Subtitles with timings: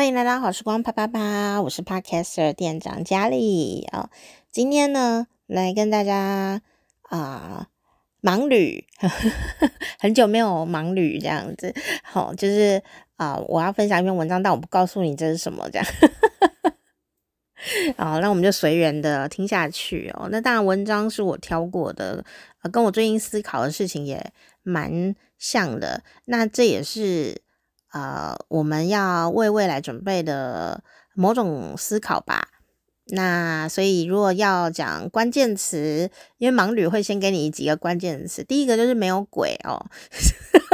[0.00, 4.08] 欢迎来到好时光啪啪啪，我是 Podcaster 店长佳丽啊。
[4.50, 6.62] 今天呢，来跟大家
[7.02, 7.68] 啊
[8.22, 8.86] 盲旅，
[10.00, 11.74] 很久没有盲旅这样子。
[12.02, 12.82] 好，就是
[13.16, 15.86] 啊，我要分享一篇文章，但我不告诉你这是什么这样。
[17.98, 20.30] 好，那我们就随缘的听下去哦。
[20.32, 22.24] 那当然，文章是我挑过的，
[22.62, 24.32] 呃，跟我最近思考的事情也
[24.62, 26.02] 蛮像的。
[26.24, 27.42] 那这也是。
[27.92, 30.82] 呃，我们要为未来准备的
[31.14, 32.48] 某种思考吧。
[33.12, 36.08] 那所以，如果要讲关键词，
[36.38, 38.44] 因为盲旅会先给你几个关键词。
[38.44, 39.84] 第一个就是没有鬼哦，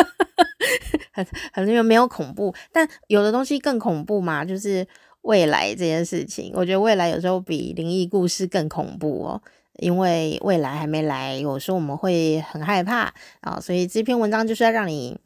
[1.12, 4.87] 很很因为没有恐怖，但有的东西更恐怖嘛，就是
[5.23, 6.52] 未来这件事情。
[6.55, 9.43] 我觉得未来有时候比灵异故事更恐怖哦。
[9.79, 15.19] 因为未来还没来，有时候我们会很害怕啊，所以这篇文章就是要让你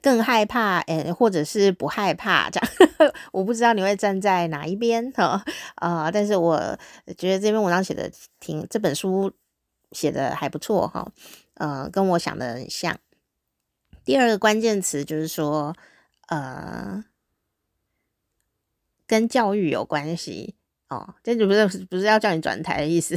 [0.00, 3.12] 更害怕，诶，或者是不害怕这样。
[3.32, 5.44] 我不知道你会站在哪一边哈
[5.76, 6.58] 啊，但是我
[7.18, 9.32] 觉得这篇文章写的挺，这本书
[9.92, 11.10] 写的还不错哈，
[11.54, 12.96] 呃，跟我想的很像。
[14.04, 15.74] 第二个关键词就是说，
[16.28, 17.04] 呃，
[19.06, 20.54] 跟教育有关系。
[20.88, 23.16] 哦，这就不是不是要叫你转台的意思，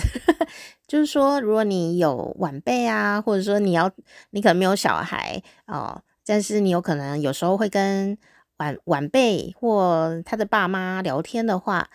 [0.90, 3.92] 就是说，如果你有晚辈啊，或者说你要
[4.32, 8.18] 你可能没有小孩哦，但是你有可能有时候会跟
[8.58, 11.92] 晚晚辈或他的爸妈聊天的话，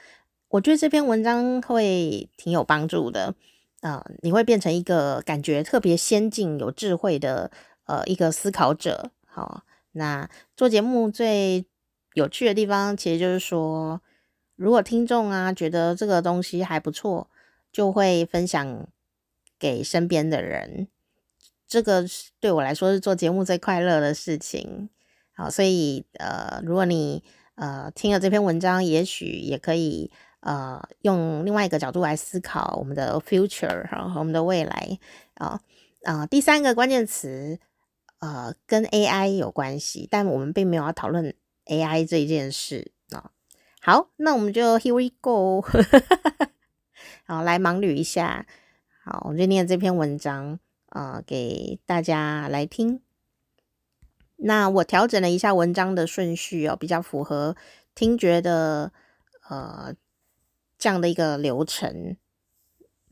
[0.48, 3.34] 我觉得这篇文章会挺有帮助的。
[3.80, 7.50] 啊、呃，你会变成一个感觉特别先进、有智慧的
[7.86, 9.10] 呃一个思考者。
[9.26, 11.66] 好、哦，那做节目最
[12.14, 14.00] 有趣的地方，其实就是说。
[14.56, 17.28] 如果听众啊觉得这个东西还不错，
[17.74, 18.86] 就会分享
[19.58, 20.86] 给身边的人。
[21.66, 22.04] 这个
[22.38, 24.88] 对我来说是做节目最快乐的事情。
[25.32, 27.24] 好，所以呃，如果你
[27.56, 34.98] 呃听了这篇文章，也许也可以呃用另外一个角度来思考我们的 future 和我们的未来
[35.34, 35.60] 啊
[36.04, 37.58] 啊、第三个关键词
[38.20, 41.34] 呃跟 AI 有关系，但我们并没有要讨论
[41.66, 43.32] AI 这一件事啊。
[43.80, 45.66] 好，那我们就 Here we go，
[47.24, 48.46] 好，来盲捋一下。
[49.02, 50.58] 好，我就念这篇文章
[50.90, 53.00] 啊、给大家来听。
[54.36, 57.56] 那我调整了一下文章的顺序哦，比较符合
[57.94, 58.92] 听觉的
[59.48, 59.94] 呃
[60.78, 62.16] 这样的一个流程，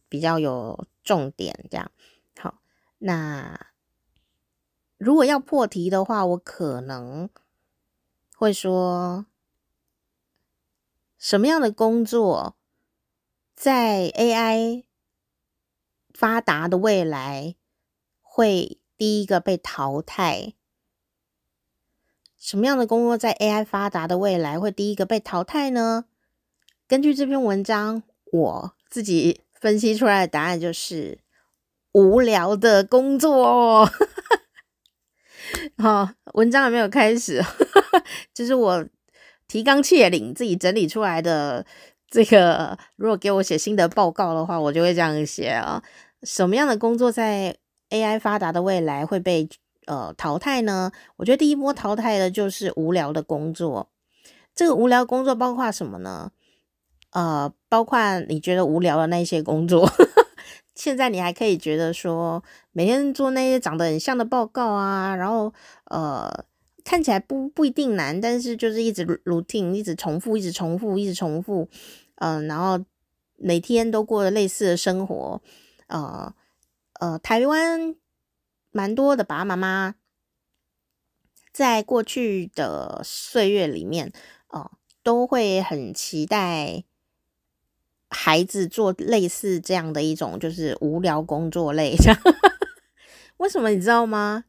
[0.09, 1.65] 比较有重点。
[1.71, 1.91] 这样
[2.39, 2.61] 好，
[2.99, 3.69] 那
[4.99, 7.29] 如果要破题的话，我可能
[8.37, 9.27] 会说。
[11.19, 12.57] 什么样的工作
[13.63, 14.83] 在 AI
[16.13, 17.55] 发达的未来
[18.21, 20.55] 会第一个被淘汰？
[22.37, 26.07] 什么样的工作在 AI 发达的未来会第一个被淘汰呢？
[26.89, 28.03] 根据这篇文章，
[28.33, 31.21] 我自己分析出来的答案就是
[31.93, 33.89] 无聊的工作。
[35.79, 37.41] 好，文章还没有开始，
[38.35, 38.89] 就是我。
[39.49, 41.67] 提纲挈领，自己整理出来的
[42.13, 45.83] 这个，如果给我写新的报告的话，我就会这样写啊。
[46.23, 47.57] 什么样的工作在
[47.89, 49.49] AI 发达的未来会被
[49.87, 50.93] 呃淘汰呢？
[51.17, 53.89] 我觉得第一波淘汰的就是无聊的工作。
[54.55, 56.33] 这个无聊工作包括什么呢？
[57.13, 59.91] 呃，包括你觉得无聊的那些工作，
[60.77, 65.55] 现在你还可以觉得说，每天做那些长得很像的报告啊，然后
[65.87, 66.45] 呃。
[66.85, 71.69] 看起来不不一定难，但是就是一直 routine，一直重复，一直重复，一直重复，
[72.25, 72.85] 嗯、然后
[73.37, 75.43] 每天都过了类似的生活，
[75.89, 76.33] 呃
[77.01, 77.97] 呃，台湾
[78.71, 79.97] 蛮多的爸爸妈妈
[81.53, 84.13] 在过去的岁月里面，
[84.51, 84.71] 哦、
[85.03, 86.85] 都会很期待
[88.09, 92.17] 孩子做类似这样的一种就是无聊工作类，这样
[93.39, 94.45] 为什么你知道吗？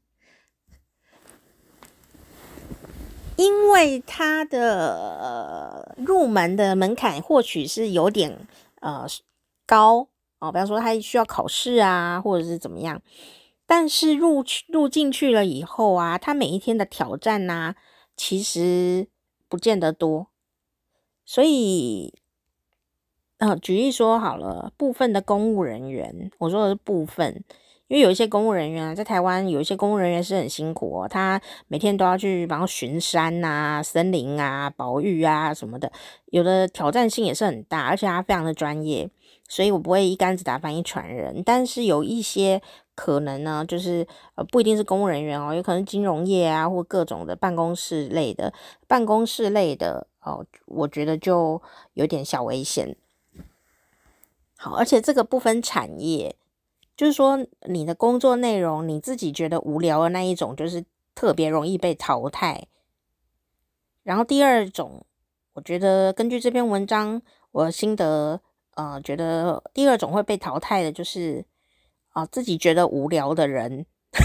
[3.35, 8.47] 因为他的入门的门槛或许是有点
[8.79, 9.05] 呃
[9.65, 10.07] 高
[10.39, 13.01] 哦，比方说他需要考试啊，或者是怎么样。
[13.65, 17.75] 但是入去入进去了以后啊，他每一天的挑战呐、啊，
[18.15, 19.07] 其实
[19.47, 20.27] 不见得多。
[21.25, 22.13] 所以，
[23.37, 27.43] 呃，举例说好了，部分的公务人员，我说的是部分。
[27.87, 35.91] 因为有一些公务人员啊，在台湾有一些公务人员是很辛苦哦，他每天都要去帮巡山啊、森林啊、保育啊什么的，
[36.27, 39.09] 有的挑战性也是很大，而且他非常的专业，
[39.47, 41.43] 所以我不会一竿子打翻一船人。
[41.45, 42.61] 但是有一些
[42.95, 48.53] 可能呢，就是呃不一定是公务人员哦，有可能金融业啊或各种的办公室类的
[48.87, 51.61] 办公室类的哦，我觉得就
[51.93, 52.95] 有点小危险。
[54.57, 56.35] 好，而且这个不分产业，
[56.95, 60.85] 就是说你的工作内容你自己觉得无聊的那一种，就是
[61.15, 62.67] 特别容易被淘汰。
[64.03, 65.05] 然后第二种，
[65.53, 68.41] 我觉得根据这篇文章我的心得，
[68.75, 71.45] 呃，觉得第二种会被淘汰的，就是
[72.09, 73.85] 啊、自己觉得无聊的人。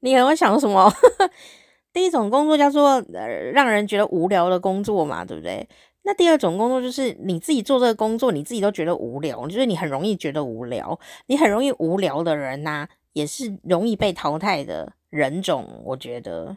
[0.00, 0.92] 你可能会想什么？
[1.92, 5.66] 第一种工作叫做呃让人觉得无聊的工作嘛，对不对？
[6.04, 15.82] 那第二种工作就是你自己做这个工作，你自己都觉得无聊，就是你很容易觉得无聊，你很容易无聊的人呐、也是容易被淘汰的人种。
[15.84, 16.56] 我觉得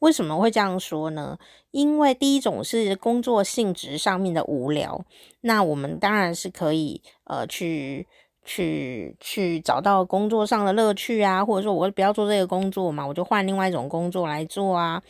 [0.00, 1.38] 为什么会这样说呢？
[1.70, 5.04] 因为第一种是工作性质上面的无聊，
[5.40, 8.06] 那我们当然是可以呃去。
[8.42, 15.02] 去去找到工作上的乐趣啊，或者说我不要做这个工作嘛，我就换另外一种工作来做啊。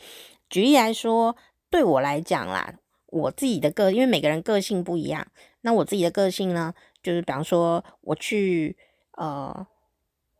[0.49, 1.33] 举例来说，
[1.69, 2.73] 对我来讲啦，
[3.11, 5.27] 我自己的个，因为每个人个性不一样，
[5.61, 6.73] 那我自己的个性呢，
[7.03, 8.75] 就是比方说我去
[9.11, 9.67] 呃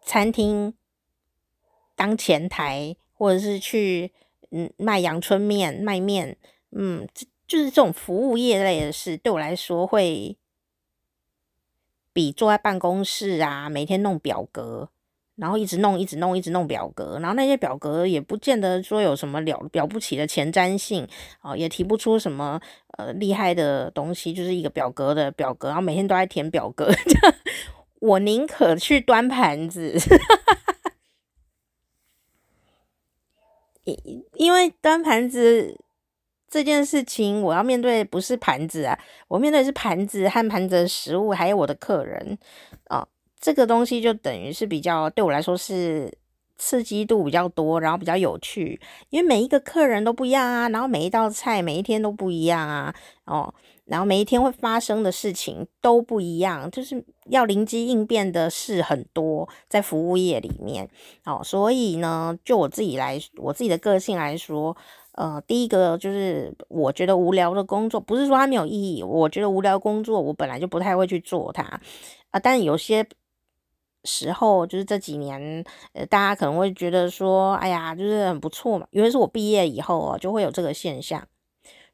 [0.01, 0.73] 餐厅
[1.95, 4.11] 当前台，或者是去
[4.49, 6.35] 嗯卖阳春面、卖面，
[6.71, 7.07] 嗯，
[7.47, 10.35] 就是这种服务业类的事，对我来说会。
[12.13, 14.89] 比坐在办公室啊，每天弄表格，
[15.41, 21.07] 然后一直弄，一直弄，一直弄表格，然后那些表格也不见得说有什么了了不起的前瞻性
[21.39, 22.61] 啊，也提不出什么
[22.99, 26.91] 呃厉害的东西，就是一个表格的表格，然后每天都在填表格。
[27.99, 29.97] 我宁可去端盘子，
[33.83, 35.79] 因因为端盘子。
[36.53, 38.99] 这件事情我要面对不是盘子啊，
[39.29, 42.37] 我面对是盘子和盘子的食物，还有我的客人
[42.89, 43.07] 哦。
[43.41, 46.15] 这个东西就等于是比较对我来说是
[46.57, 48.79] 刺激度比较多，然后比较有趣，
[49.09, 52.93] 因为每一个客人都不一样啊，然后每一道菜每一天都不一样啊，
[53.25, 53.51] 哦，
[53.85, 60.87] 然后每一天会发生的事情都不一样，就是要灵机应变的事很多，在服务业里面
[61.25, 64.77] 哦，所以呢，就我自己来，我自己的个性来说。
[65.13, 69.03] 呃，第一个就是我觉得无聊的工作，不是说它没有意义。
[69.03, 71.81] 我觉得无聊工作，我本来就不太会去做它啊、
[72.31, 72.39] 呃。
[72.39, 73.05] 但有些
[74.03, 75.63] 时候，就是这几年，
[75.93, 78.87] 呃，大家可能会觉得说，哎呀，就是很不错嘛。
[78.91, 81.27] 因为是我毕业以后哦，就会有这个现象，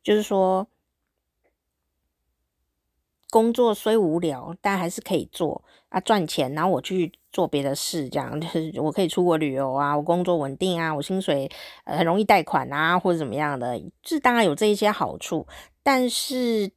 [0.04, 0.68] 就是说。
[3.30, 6.52] 工作虽无聊，但还是可以做啊，赚钱。
[6.54, 11.48] 然后我去做别的事，这样 就是我可以出国旅游啊，我工作稳定啊，我薪水
[11.84, 15.46] 呃很容易贷款啊，或者怎么样的，是当然有这一些好处。
[15.84, 16.72] 但是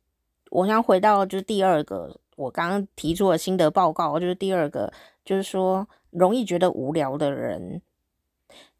[0.51, 4.93] 我想回到就是第二个，我刚刚提出的心得报告，就是第二个，
[5.31, 7.81] 就是说容易觉得无聊的人，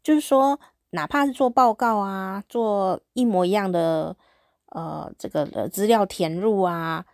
[0.03, 0.59] 就是说
[0.89, 4.17] 哪怕是做报告啊，做一模一样的
[4.65, 7.05] 呃这个的资料填入啊。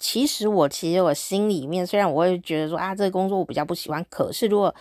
[0.00, 4.74] 其实我其实我心里面虽然我会觉得说啊，这个工作我比较不喜欢，可是如果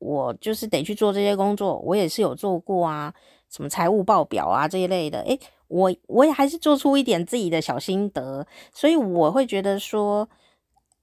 [0.00, 3.14] 我就是得去做这些工作，我也是有做过啊，
[3.48, 10.28] 什么财务报表啊这一类的，诶，我我也还是做出一点自己的小心得，所以我会觉得说，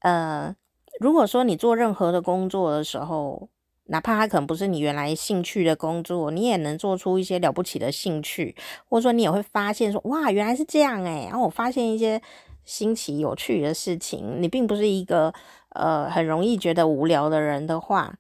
[0.02, 0.56] 呃，
[1.00, 3.50] 如果说你做任何的工作的时候，
[3.86, 8.56] 哪怕它可能不是你原来兴趣的工作，你也能做出一些了不起的兴趣，
[8.90, 12.22] 或者说你也会发现说，哇，原来是这样诶，然后我发现一些。
[12.66, 15.34] 新奇有趣的事情，你并不是一个
[15.72, 18.20] 呃很容易觉得无聊的人的话，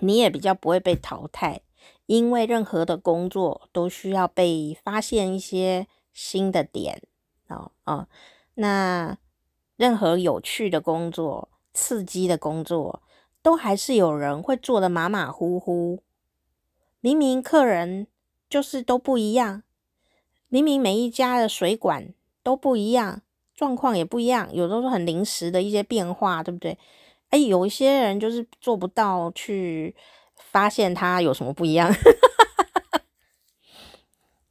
[0.00, 1.62] 你也比较不会被淘汰，
[2.04, 7.00] 因为任何的工作都需要被发现一些新的点
[7.48, 8.08] 哦哦，
[8.56, 9.16] 那
[9.76, 13.02] 任何有趣的工作、刺激的工作，
[13.42, 16.02] 都还是有人会做得马马虎虎。
[17.00, 18.06] 明明客人
[18.48, 19.62] 就是都不一样，
[20.48, 22.12] 明明每一家的水管
[22.42, 23.22] 都不一样。
[23.54, 26.78] 状况也不一样，有的时候很临时的一些变化，对不对？
[27.28, 29.94] 哎，有一些人就是做不到去
[30.50, 31.94] 发现他有什么不一样，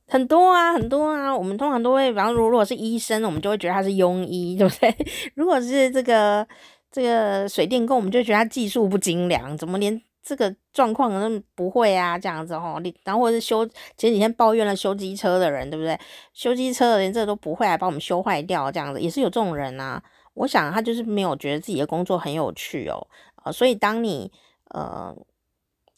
[0.07, 1.35] 很多啊，很多啊。
[1.35, 4.95] 我们通常都会，比方说，如果是医生，我们就会觉得他是庸医，对不对？
[5.33, 6.47] 如果是这个
[6.91, 10.01] 这个水电工，我们就觉得他技术不精良，怎么连？
[10.22, 13.65] 这个状况可能不会啊，这样子吼，你然后或者是修
[13.98, 15.98] 前几天抱怨了修机车的人，对不对？
[16.34, 20.03] 修机车的连这都不会，还把我们修坏掉，这样子也是有这种人啊。
[20.36, 23.08] 我想他就是没有觉得自己的工作很有趣哦，
[23.43, 24.31] 呃，所以当你
[24.65, 25.15] 呃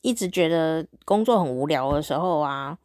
[0.01, 2.77] 一直觉得工作很无聊的时候啊，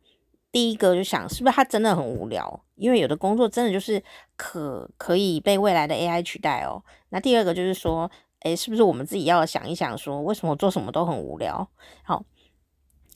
[0.57, 2.65] 第一个就想是不是他真的很无聊？
[2.77, 4.03] 因为有的工作真的就是
[4.37, 6.83] 可可以被未来的 AI 取代哦。
[7.11, 8.11] 那第二个就是说。
[8.41, 11.69] 诶，是不是我们自己要想一想，说为什么做什么都很无聊？
[12.05, 12.25] 好，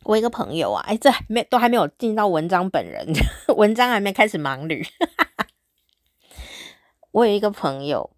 [0.03, 3.07] 我一个朋友啊，哎，这还没都还没有进到文章本人，
[3.57, 4.85] 文章还没开始盲捋。
[7.13, 8.11] 我有一个朋友，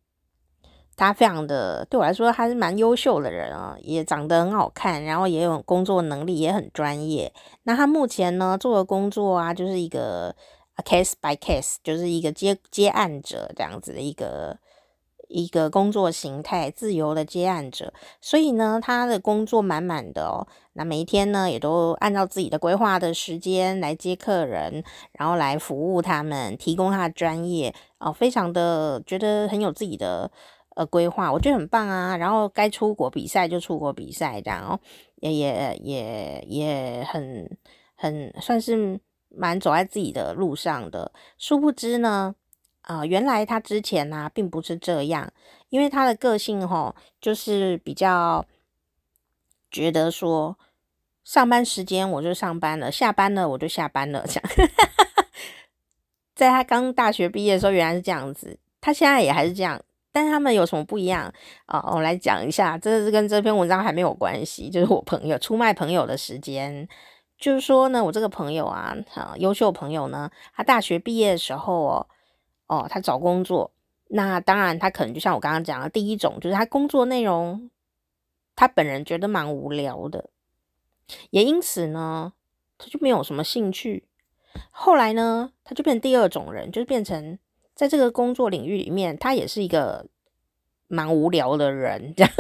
[0.97, 7.33] 他非常的对我来说，他是蛮优秀的人啊，也长得很好看，然后也有工作能力，也很专业。
[7.65, 10.35] 那他目前呢做的工作啊，就是一个
[10.85, 14.59] case by case，就是一个接接案者这样子的一个。
[15.35, 20.47] 一个工作形态，自由的接案者，所以呢，他的工作满满的哦。
[20.75, 30.31] 那每一天呢，也都按照自己的规划的时间来接客人，然后来服务他们，提供他的专业哦，非常的觉得很有自己的
[30.75, 32.17] 呃规划，我觉得很棒啊。
[32.17, 34.79] 然后该出国比赛就出国比赛，然后
[35.17, 37.59] 也也也也很
[37.95, 41.13] 很算是蛮走在自己的路上的。
[41.39, 42.35] 殊不知呢。
[42.83, 45.33] 啊、原来他之前呢、并不是这样，
[45.69, 48.45] 因为他的个性吼，就是比较
[49.71, 50.59] 觉得说，
[51.23, 54.43] 上班时间我就上班了，下班了我就下班了，这样。
[56.35, 59.81] 在他刚大学毕业的时候，原来是这样子，他现在也还是这样，
[60.13, 61.33] 但他们有什么不一样
[61.67, 66.87] 啊、我来讲一下，这是跟这篇文章还没有关系，就是我朋友出卖朋友的时间，
[67.39, 72.07] 就是说呢，我这个朋友啊，啊，优秀朋友呢，他大学毕业的时候哦。
[72.69, 73.71] 哦，他找工作，
[74.09, 77.69] 那当然他可能就像我刚刚讲的，第一种就是他工作内容，
[78.57, 80.31] 他本人觉得蛮无聊的，
[81.29, 82.33] 也因此呢，
[82.79, 84.09] 他就没有什么兴趣。
[84.71, 87.39] 后来呢，他就变第二种人，就是变成
[87.83, 90.07] 在这个工作领域里面，他也是一个
[90.87, 92.15] 蛮无聊的人。
[92.17, 92.33] 这样，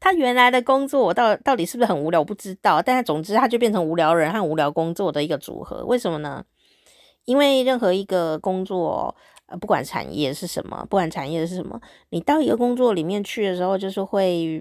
[0.00, 2.80] 他原来的工作我到到底是不是很无聊，我不知道。
[2.80, 5.84] 但是总之，他就变成无聊人和无聊工作的一个组合。
[5.84, 6.42] 为什么呢？
[7.26, 9.14] 因为任何一个工作。
[9.48, 14.60] 呃，不管产业是什么，不管产业是什么，你到一个工作里面去的时候，就是会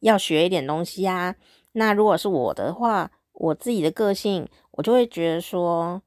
[0.00, 1.34] 要学一点东西啊。
[1.72, 6.00] 那如果是我的话，我自己的个性，我就会觉得说，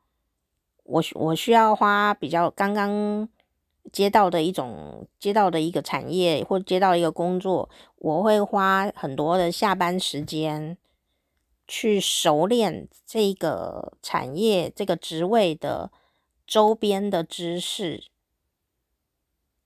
[0.87, 3.29] 我我需要花比较刚刚
[3.91, 10.77] 接到的一种接到的一个产业或接到一个工作，我会花很多的下班时间
[11.67, 15.91] 去熟练这个产业这个职位的。
[16.49, 18.05] 周边的知识，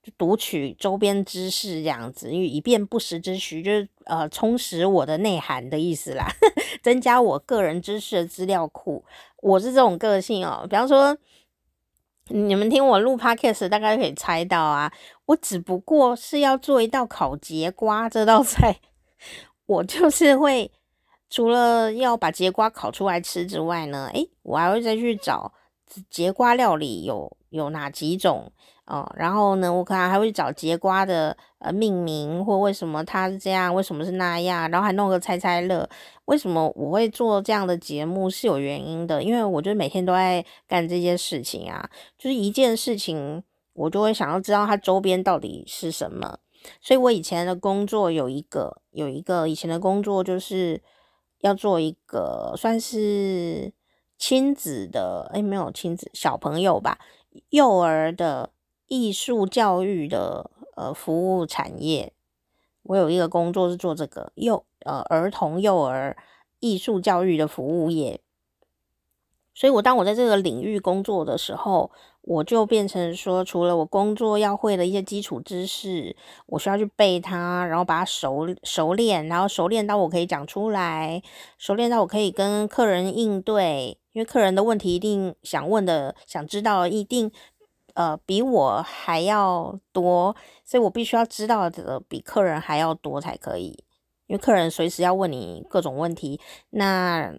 [0.03, 6.27] 就读取周边知识这样子，因为以便不时之需，就是呃充实我的内涵的意思啦，
[6.81, 9.03] 增加我个人知识的资料库。
[9.37, 11.17] 我是这种个性哦，比方说
[12.29, 14.91] 你们听我录 podcast，大概可以猜到啊，
[15.25, 18.79] 我只不过是要做一道烤节瓜这道菜，
[19.65, 20.71] 我就是会
[21.29, 25.53] 除了要把节瓜烤出来吃之外呢，诶，我还会再去找。
[26.09, 28.53] 节瓜料理有有哪几种
[28.85, 29.09] 哦？
[29.15, 35.87] 然后呢，我可能还会找节瓜的呃命名，或为什么它是这样，为什么是那样，然后还弄个猜猜乐。
[36.25, 46.39] 为什么我会做这样的节目是有原因的，因为我就每天都在干这些事情啊，就是一件事情，我就会想要知道它周边到底是什么。
[46.81, 50.81] 所以我以前的工作有一个有一个以前的工作就是
[51.39, 53.73] 要做一个算是。
[54.23, 56.99] 亲子的，诶，没有亲子，小朋友吧，
[57.49, 58.51] 幼儿的
[58.91, 62.11] 艺术教育的呃服务产业，
[62.83, 66.17] 我有一个工作是做这个幼呃儿童幼儿
[66.59, 68.19] 艺术教育的服务业。
[69.53, 71.89] 所以，我当我在这个领域工作的时候，
[72.21, 76.17] 我就变成说，除了我工作要会的一些基础知识，
[76.47, 81.23] 我需要去背它，然后把它熟熟练，然后熟练到我可以讲出来，
[81.57, 87.31] 熟练到我可以跟客人应对，因为客人的问题一定想问的、想知道一定
[87.95, 93.83] 呃比我还要多，所以我必须要知道的比客人还要多才可以，
[94.27, 96.39] 因为客人随时要问你各种问题，
[96.71, 97.33] 那。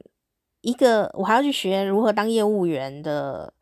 [0.64, 3.52] 一个，我还要去学如何当业务员的，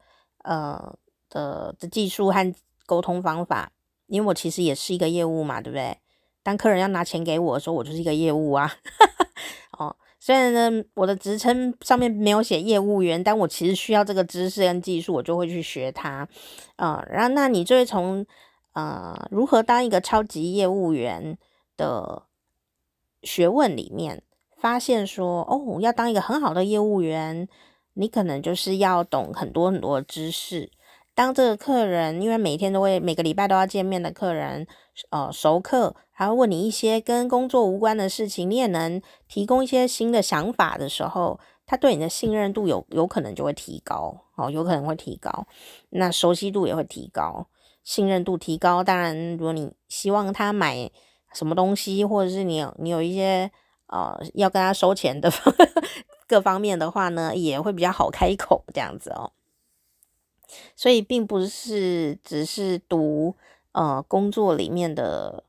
[0.44, 0.94] 呃
[1.30, 2.54] 的的技术和
[2.84, 3.72] 沟通方法，
[4.06, 5.96] 因为我其实也是一个业务嘛，对不对？
[6.42, 8.70] 当客人要拿钱给我的时候，我就是一个业务啊。
[10.20, 16.28] 虽然呢，我的职称上面没有写业务员，但我其实需要这个知识跟技术，我就会去学它。
[16.76, 18.24] 啊、然后那你就会从
[18.74, 21.36] 呃如何当一个超级业务员
[21.76, 22.22] 的
[23.22, 24.22] 学问里面。
[24.56, 27.48] 发现说哦，要当一个很好的业务员，
[27.94, 30.70] 你可能就是要懂很多很多知识。
[31.20, 34.66] 当这个客人，因为每天都会每个礼拜都要见面的客人，
[35.10, 45.46] 呃，熟客，还会问你一些跟工作无关的事情，你也能提供一些新的想法的时候，他对你的信任度有有可能就会提高，哦，有可能会提高，
[45.90, 47.48] 那熟悉度也会提高，
[47.84, 48.82] 信任度提高。
[48.82, 50.90] 当然，如果你希望他买
[51.34, 53.50] 什么东西，或者是你有你有一些。
[53.92, 55.28] 呃，要跟他收钱的
[56.28, 59.32] 各方面的话呢，也会比较好开口这样子哦。
[60.76, 63.34] 所以并不是只是读
[63.72, 65.44] 呃工作里面的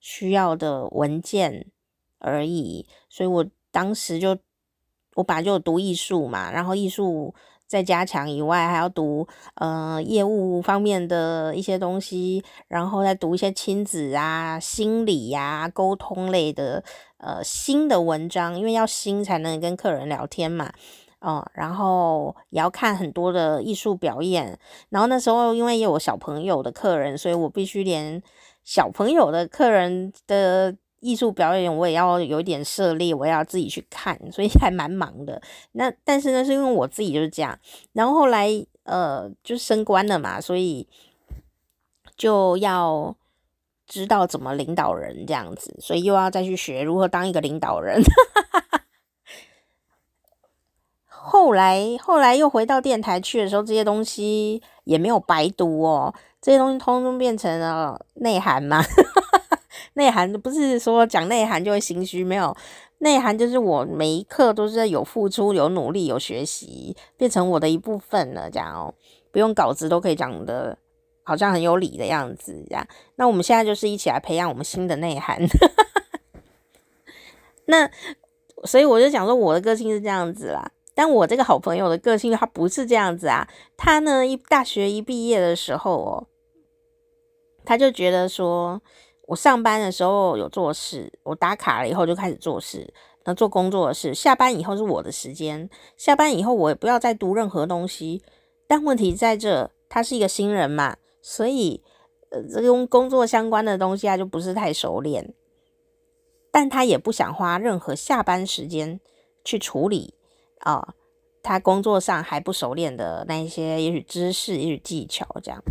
[0.00, 1.66] 需要的文件
[2.18, 2.86] 而已。
[3.08, 4.38] 所以我当时就
[5.14, 7.34] 我本来就读艺术嘛，然后艺术
[7.66, 16.84] 再加强以外，还要读呃业务方面的一些东西，然后再读一些亲子啊、心理呀、沟通类的
[17.18, 20.72] 呃新的文章，因为要新才能跟客人聊天嘛。
[21.24, 24.58] 哦，然后也要看很多的艺术表演，
[24.90, 28.22] 然后那时候因为也有小朋友的客人，所以我必须连
[28.62, 35.40] 小朋友的客人的艺术表演我也要有一点涉猎，我也要自己去看，所以 还蛮忙的。
[35.72, 37.58] 那但是呢，是因为我自己就是这样，
[37.94, 38.50] 然后后来
[38.82, 40.86] 呃就升官了嘛，所以
[42.16, 43.16] 就要
[43.86, 48.02] 知道怎么领导人这样子，所以又要再去学如何当一个领导人。
[51.26, 56.14] 后来，后来又回到电台去的时候，这些东西也没有白读哦。
[56.40, 58.82] 这些东西通通变成了内涵嘛。
[59.94, 62.54] 内涵不是说讲内涵就会心虚，没有
[62.98, 68.50] 内涵就是我每一刻都是有付出、有努力、有学习，变成我的一部分了。
[68.50, 68.92] 这样哦，
[69.32, 70.76] 不用稿子都可以讲的，
[71.22, 72.64] 好像很有理的样子。
[72.68, 75.38] 这样，那我们现在就是一起来培养我们新的内涵。
[77.66, 77.88] 那
[78.64, 80.70] 所以我就想说，我的个性是这样子啦。
[80.94, 83.48] 但我这个好朋友的个性，他不是这样子啊。
[83.76, 86.26] 他呢，一大学一毕业的时候哦，
[87.64, 88.80] 他就觉得说，
[89.26, 94.14] 我上班的时候有做事，我打卡了以后就开始做事，那做工作的事。
[94.14, 98.22] 下班以后是我的时间，下班以后我也不要再读任何东西。
[98.66, 101.82] 但问题在这，他是一个新人嘛，所以
[102.30, 105.34] 呃，这跟工作相关的东西他就不是太熟练。
[106.50, 109.00] 但他也不想花任何下班时间
[109.44, 110.14] 去处理。
[110.60, 110.94] 啊、
[111.42, 115.62] 他工作上还不熟练的那一些，也许知识，也许技巧，这样，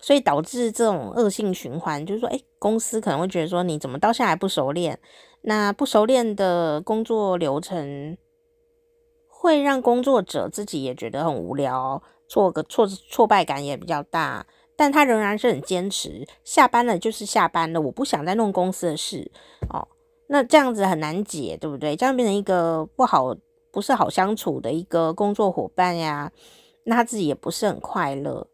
[0.00, 4.98] 所以导致这种恶性循环，就是说，诶，公司可能会觉得说，你怎么到现在还不熟练？
[5.42, 8.16] 那不熟练的工作流程，
[9.26, 19.30] 会让工作者自己也觉得很无聊，挫个挫挫败感也比较大，但他仍然是很坚持，下班了就是下班了，我不想再弄公司的事，
[19.68, 19.86] 哦，
[20.28, 21.94] 那这样子很难解，对不对？
[21.94, 23.36] 这样变成一个不好。
[23.78, 26.32] 不是好相处的一个工作伙伴呀，
[26.82, 28.48] 那他自己也不是很快乐。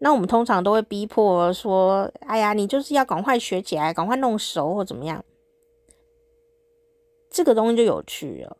[0.00, 5.24] 那我们通常都会逼迫说：“哎呀，你就是要赶快学起来，赶快弄熟或怎么样。”
[7.30, 8.56] 这个东西就有趣了。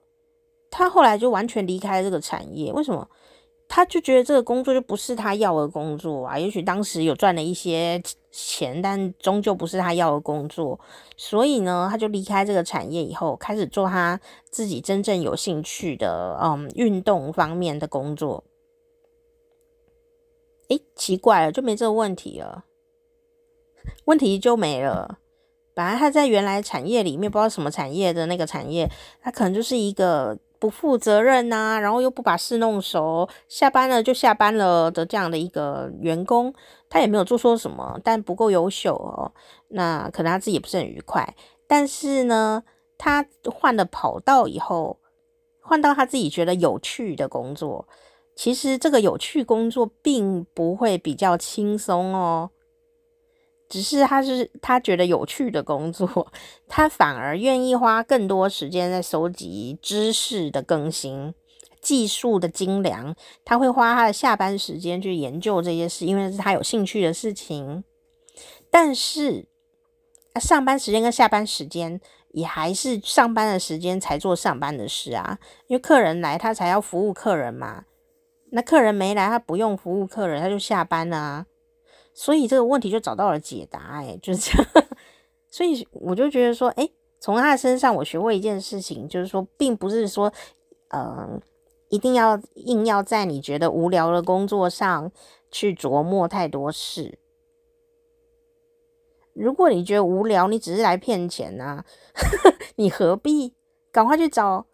[0.70, 3.08] 他后来就完全离开这个产业，为什么？
[3.74, 6.38] 他就觉得这个工作就不是他要的工作啊。
[6.38, 10.78] 也许当时有赚了一些钱，但终究不是他要的工作。
[11.16, 18.44] 所以呢，他就离开这个产业以后，开始做他自己真正有兴趣的，嗯，运动方面的工作。
[20.68, 22.66] 诶，奇怪了，就没这个问题了，
[24.04, 25.18] 问题就没了。
[25.74, 28.88] 本来他在原来产业里面，不知道什么产业的那个产业，
[29.20, 30.38] 他可能就是一个。
[30.64, 36.54] 不负责任呐、然后又不把事弄熟，下班了就下班了的这样的一个员工，
[36.88, 39.30] 他也没有做错什么，但不够优秀哦，
[39.68, 41.34] 那可能他自己也不是很愉快。
[41.66, 42.62] 但是呢，
[42.96, 45.00] 他换了跑道以后，
[45.60, 47.86] 换到他自己觉得有趣的工作，
[48.34, 52.48] 其实这个有趣工作并不会比较轻松哦。
[53.68, 56.30] 只是他是他觉得有趣的工作，
[56.68, 61.34] 他反而愿意花更多时间在收集知识的更新、
[61.80, 63.16] 技术的精良。
[63.44, 67.82] 他会花他的下班时间去研究这些事，因为是他有兴趣的事情。
[68.70, 69.46] 但是，
[70.40, 72.00] 上班时间跟下班时间
[72.32, 77.84] 也还是上班的时间才做上班的事啊，因为客人来他才要服务客人嘛。
[78.50, 81.46] 那客人没来，他不用服务客人，他就下班了啊。
[82.16, 84.86] 所以这个问题就找到了解答，哎，就是这样。
[85.50, 90.32] 所以我就觉得说，哎，从他的身上我学会一件事情，就是说，并不是说，
[90.90, 91.40] 呃，
[91.88, 95.10] 一定要硬要在你觉得无聊的工作上
[95.50, 97.18] 去琢磨太多事。
[99.32, 101.84] 如果你觉得无聊，你只是来骗钱呐，
[102.76, 103.54] 你何必？
[103.90, 104.66] 赶快去找，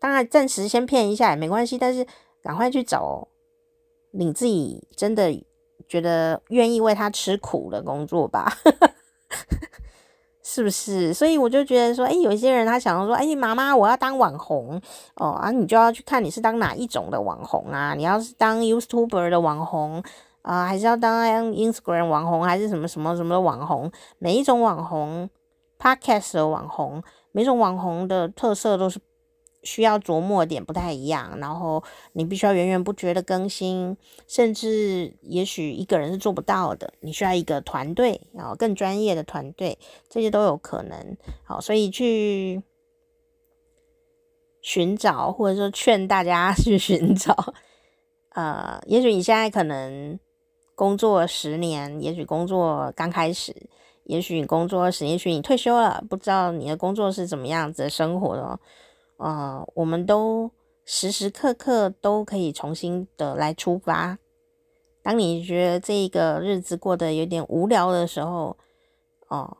[0.00, 2.04] 当然暂时先骗一下也没关系，但是
[2.42, 3.28] 赶快去找
[4.10, 5.44] 你自己真的。
[5.88, 8.52] 觉得愿意为他吃苦的工作吧，
[10.44, 11.14] 是不是？
[11.14, 14.80] 所以我就觉得说，哎，有一些人他想要说，哎，妈妈，我要当网红
[15.16, 17.94] 哦啊，你就要去看你是当哪一种的网红啊？
[17.94, 20.02] 你要是当 YouTuber 的网红
[20.42, 23.90] 啊，还是要当 Instagram 网红，还是什么什么什么的网红？
[24.18, 25.28] 每一种网红
[25.78, 28.98] ，Podcast 的网红，每种网红的特色都是
[29.68, 33.94] 需要琢磨点不太一样，然后你必须要源源不绝的更新，
[34.26, 39.78] 甚至也许一个人是做不到的，你需要一个团队，然后更专业的团队，
[40.08, 41.16] 这些都有可能。
[41.44, 42.62] 好，所以去
[44.62, 47.52] 寻找，或者说劝大家 去寻找。
[48.30, 50.18] 呃，也许你现在可能
[50.74, 53.54] 工作十年，也许工作刚开始，
[54.04, 58.58] 也许你工作十年，也许你退休了，不知道你的工作是怎么样子的生活的。
[59.18, 60.50] 呃，我们都
[60.84, 64.18] 时时刻刻都可以重新的来出发。
[65.02, 68.56] 当你觉得这个日子过得有点无聊的时候，
[69.28, 69.58] 哦、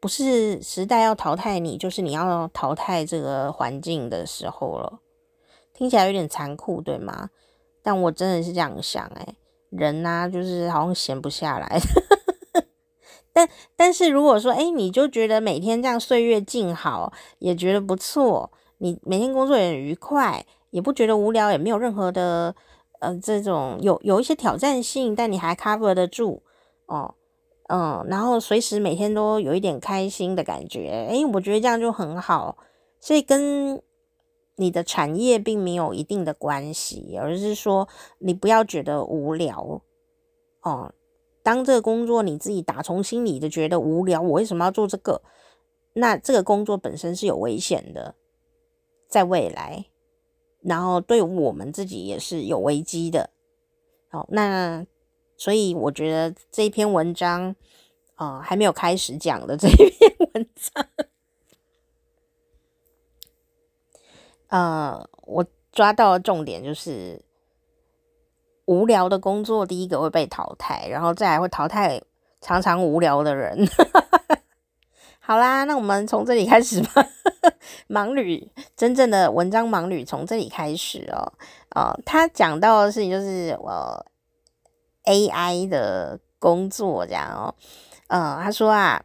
[0.00, 5.00] 不是时代要淘汰你，就是你要淘汰这个环境的时候了。
[5.72, 7.30] 听起来有点残酷，对吗？
[7.82, 9.36] 但我真的是这样想，哎，
[9.70, 11.80] 人呐，就是好像闲不下来。
[13.32, 22.54] 但但是如果说，哎，你就觉得每天这样岁月静好，也觉得不错，你每天工作也很愉快，也不觉得无聊，也没有任何的
[22.98, 26.42] 呃这种有有一些挑战性，但你还 cover 得住
[26.86, 27.14] 哦，
[27.68, 32.58] 嗯，然后随时每天都有一点开心的感觉，哎，我觉得这样就很好，
[32.98, 33.80] 所以跟。
[34.56, 37.88] 你的产业并没有一定的关系，而是说
[38.18, 39.80] 你不要觉得无聊
[40.60, 40.92] 哦。
[41.42, 45.22] 当这个工作你自己打从心里的觉得无聊，我为什么要做这个？
[45.94, 48.14] 那这个工作本身是有危险的，
[49.10, 49.84] 在未来，
[50.62, 53.28] 然后对我们自己也是有危机的。
[54.08, 54.86] 好，那
[55.36, 57.54] 所以我觉得这一篇文章
[58.14, 60.86] 啊，还没有开始讲的这一篇文章。
[64.48, 67.22] 呃，我抓到的重点就是
[68.66, 72.00] 无聊的工作，第一个会被淘汰，然后再来会淘汰
[72.40, 73.66] 常常无聊的人。
[75.20, 77.06] 好啦，那我们从这里开始吧。
[77.88, 81.32] 盲旅真正的文章盲旅从这里开始哦。
[81.74, 84.04] 哦，他讲到的事情就是呃
[85.04, 87.54] AI 的工作这样哦。
[88.08, 89.02] 呃，他说啊，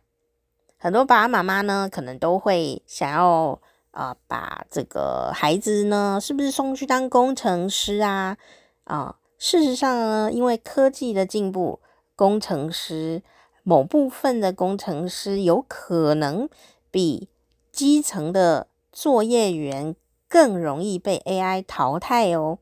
[0.77, 3.59] 很多爸爸妈妈呢，可能都会想要。
[3.91, 8.35] 啊、把这个孩子呢，是不是送去当工程师啊？
[8.83, 11.79] 啊、事实上呢，因为科技的进步，
[12.13, 13.23] 工程师
[13.67, 16.47] 某部分的工程师有可能
[16.91, 17.27] 比
[17.71, 19.95] 基层的作业员
[20.29, 22.59] 更容易被 AI 淘汰哦。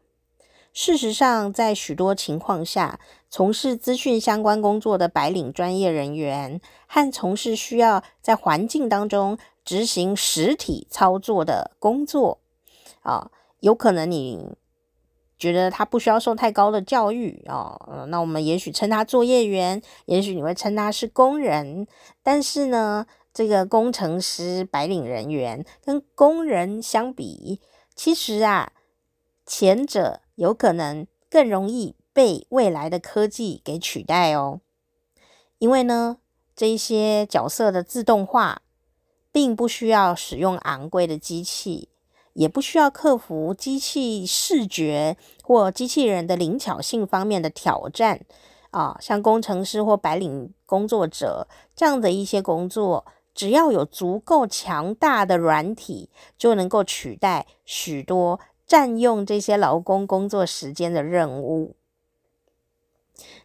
[0.71, 12.39] 事实上，在许多情况下，从事资讯相关工作的白领专业人员和从事需要在环境当中执行实体操作的工作，
[13.01, 14.55] 啊，有可能你
[15.43, 17.77] 觉得他不需要受太高的教育啊，
[18.07, 21.85] 那我们也许称他作业员，也许你会称他是工人，
[22.21, 27.59] 但是呢，这个工程师白领人员跟工人相比，
[27.93, 28.71] 其实啊，
[29.45, 31.95] 前者有可能更容易。
[32.15, 34.61] 被未来的科技给取代哦，
[35.57, 36.17] 因为呢，
[36.55, 38.61] 这些角色的自动化，
[39.31, 41.89] 并不需要使用昂贵的机器，
[42.33, 48.21] 也不需要克服机器视觉或机器人的灵巧性方面的挑战
[48.71, 48.97] 啊。
[48.99, 61.75] 像工程师或白领工作者这样的一些工作，只要有足够强大的软体，就能够取代许多占用这些劳工工作时间的任务。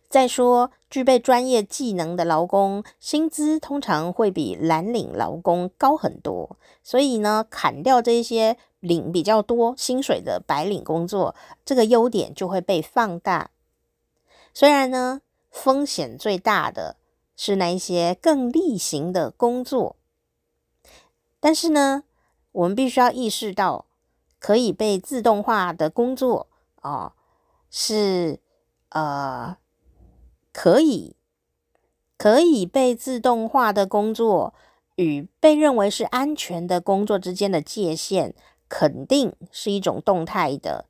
[0.08, 13.50] 再说，具备专业技能的劳工薪资通常会比蓝领劳工高很多，所以呢，砍掉这些领比较多薪水的白领工作，这个优点就会被放大。
[14.52, 16.96] 虽然呢，风险最大的
[17.36, 19.96] 是那一些更例行的工作，
[21.40, 22.04] 但是呢，
[22.52, 23.86] 我们必须要意识到，
[24.38, 26.48] 可以被自动化的工作
[26.82, 27.12] 哦，
[27.70, 28.40] 是
[28.90, 29.56] 呃。
[30.50, 31.14] 可以
[32.16, 34.54] 可以被自动化的工作
[34.96, 38.34] 与被认为是安全的工作之间的界限，
[38.68, 40.86] 肯定是一种动态的，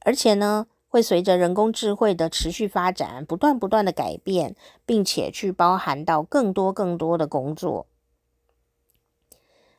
[0.00, 7.86] 而且呢，会随着人工智慧的持续发展，不断不断的改变，并且去包含到更多更多的工作。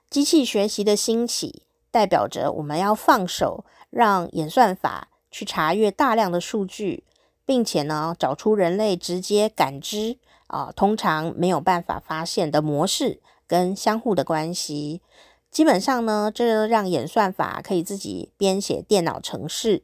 [0.10, 7.04] 机器学习的兴起，代表着我们要放手，让演算法去查阅大量的数据。
[7.50, 15.02] 并且呢，找出人类直接感知啊、通常没有办法发现的模式跟相互的关系。
[15.52, 19.84] 基本上呢，这让演算法可以自己编写电脑程式。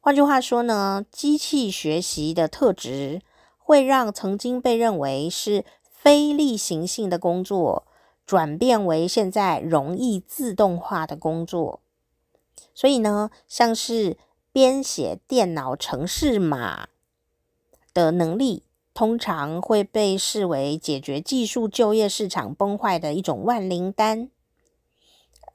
[0.00, 3.20] 换句话说呢，机器学习的特质
[3.58, 7.86] 会让曾经被认为是非例行性的工作，
[8.24, 11.80] 转变为现在容易自动化的工作。
[12.74, 14.16] 所以呢，像是
[14.52, 16.88] 编写电脑程式码
[17.92, 18.62] 的能力，
[18.94, 24.30] 通常会被视为解决技术就业市场崩坏的一种万灵丹。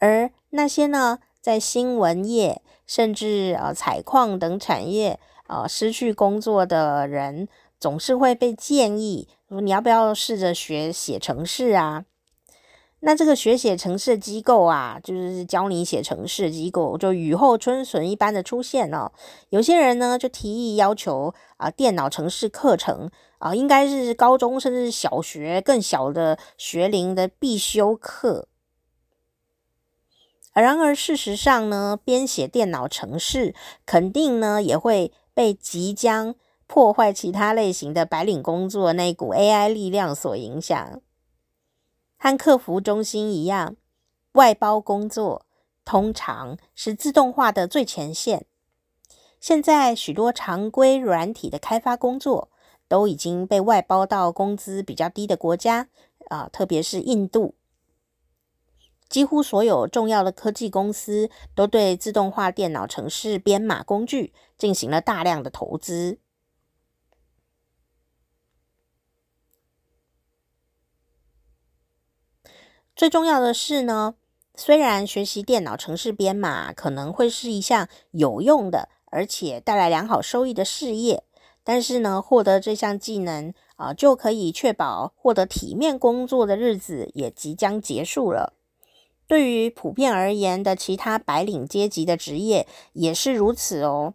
[0.06, 7.48] 而那些呢，在新闻业甚至呃采矿等产业呃失去工作的人，
[7.80, 12.06] 总是会被建议说，你要不要试着学写程式啊？
[13.00, 19.12] 那这个学写程式的机构啊，就是教你写程式机构，就雨后春笋一般的出现哦。
[19.50, 28.48] 有些人呢就提议要求啊，电脑程式课程啊，应该是高中甚至小学更小的学龄的必修课。
[30.62, 33.54] 然而事实上呢，编写电脑程式
[33.86, 36.34] 肯定呢也会被即将
[36.66, 41.02] 破坏其他类型的白领工作那股 AI 力量所影响。
[42.18, 43.76] 和客服中心一样，
[44.32, 45.46] 外包工作
[45.84, 48.46] 通常是自动化的最前线。
[49.42, 52.50] 现在许多常规软体的开发工作
[52.88, 55.90] 都已经被外包到工资比较低的国家
[56.30, 57.55] 啊，特别是印度。
[59.16, 66.20] 几乎所有重要的科技公司都对自动化电脑程式编码工具进行了大量的投资。
[72.94, 74.16] 最重要的是呢，
[74.54, 81.24] 虽然学习电脑程式编码可能会是一项有用的，而且带来良好收益的事业，
[81.64, 88.52] 但是呢，获得这项技能啊，就可以确保获得体面工作的日子也即将结束了。
[89.28, 94.14] 对于普遍而言的其他白领阶级的职业也是如此哦。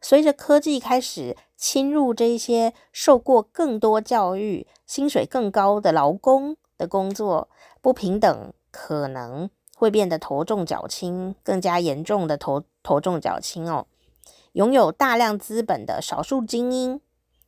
[0.00, 7.48] 随着科技开始侵入这些受过更多教育、薪水更高的劳工的工作，
[7.80, 13.86] 不平等可能会变得头重脚轻，更加严重的头头重脚轻哦。
[14.52, 17.00] 拥有大量资本的少数精英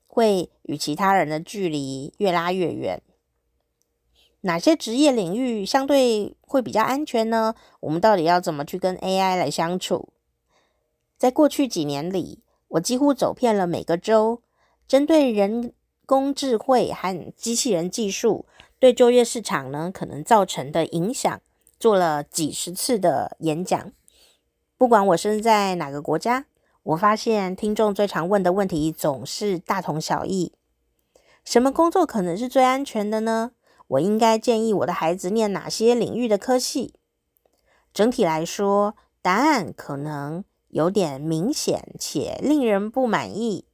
[0.07, 3.03] 会与其他人的距离越拉越远。
[4.47, 7.57] 哪些职业领域相对会比较安全呢？
[7.81, 10.11] 我们到底要怎么去跟 AI 来相处？
[11.19, 14.43] 在过去几年里，我几乎走遍了每个州，
[14.87, 15.73] 针对人
[16.07, 18.47] 工智慧和机器人技术。
[18.79, 21.41] 对就业市场呢，可能造成的影响，
[21.81, 23.91] 做了几十次的演讲。
[24.79, 26.47] 不管我身在哪个国家，
[26.85, 30.53] 我发现听众最常问的问题总是大同小异：
[31.45, 33.51] 什么工作可能是最安全的呢？
[33.87, 36.95] 我应该建议我的孩子念哪些领域的科系？
[37.93, 43.67] 整体来说，答案可能有点明显且令人不满意，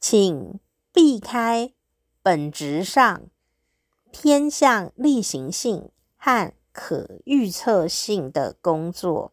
[0.00, 0.60] 请
[0.92, 1.72] 避开。
[2.22, 3.30] 本质上
[4.10, 9.32] 偏向例行性和可预测性的工作，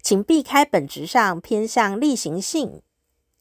[0.00, 2.82] 请避开本质上偏向例行性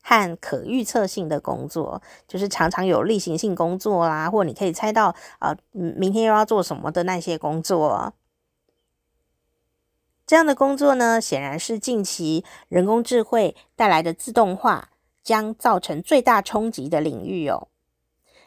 [0.07, 5.07] 和可预测性的工作，就是常常有例行性工作啦，或你可以猜到
[5.39, 8.13] 啊，呃，明天又要做什么的那些工作。
[10.27, 14.89] 这样的工作呢，显然是近期人工智慧带来的自动化。
[15.25, 17.69] 将造成最大冲击的领域哦。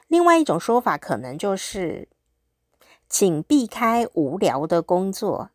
[0.07, 2.09] 另外一种说法可能就是，
[3.09, 5.51] 请避开无聊的工作，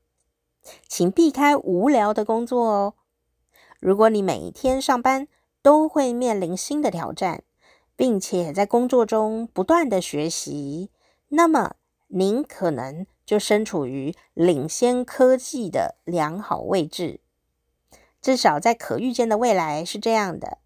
[0.86, 2.94] 请避开无聊的工作哦。
[3.80, 5.30] 如果你每一天上班
[5.64, 7.44] 都会面临新的挑战，
[7.96, 10.92] 并且在工作中不断的学习，
[11.30, 11.76] 那么
[12.10, 17.22] 您可能就身处于领先科技的良好位置，
[18.22, 20.60] 至少在可预见的未来是这样的。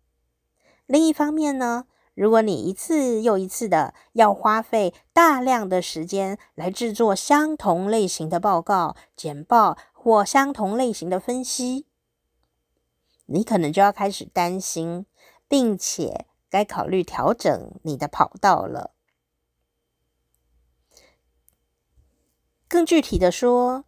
[0.87, 11.86] 另一方面呢，如果你一次又一次的要花费大量的时间来制作相同类型的报告、简报或相同类型的分析，
[13.27, 15.05] 你可能就要开始担心，
[15.47, 18.91] 并且该考虑调整你的跑道了。
[22.67, 23.85] 更具体的说，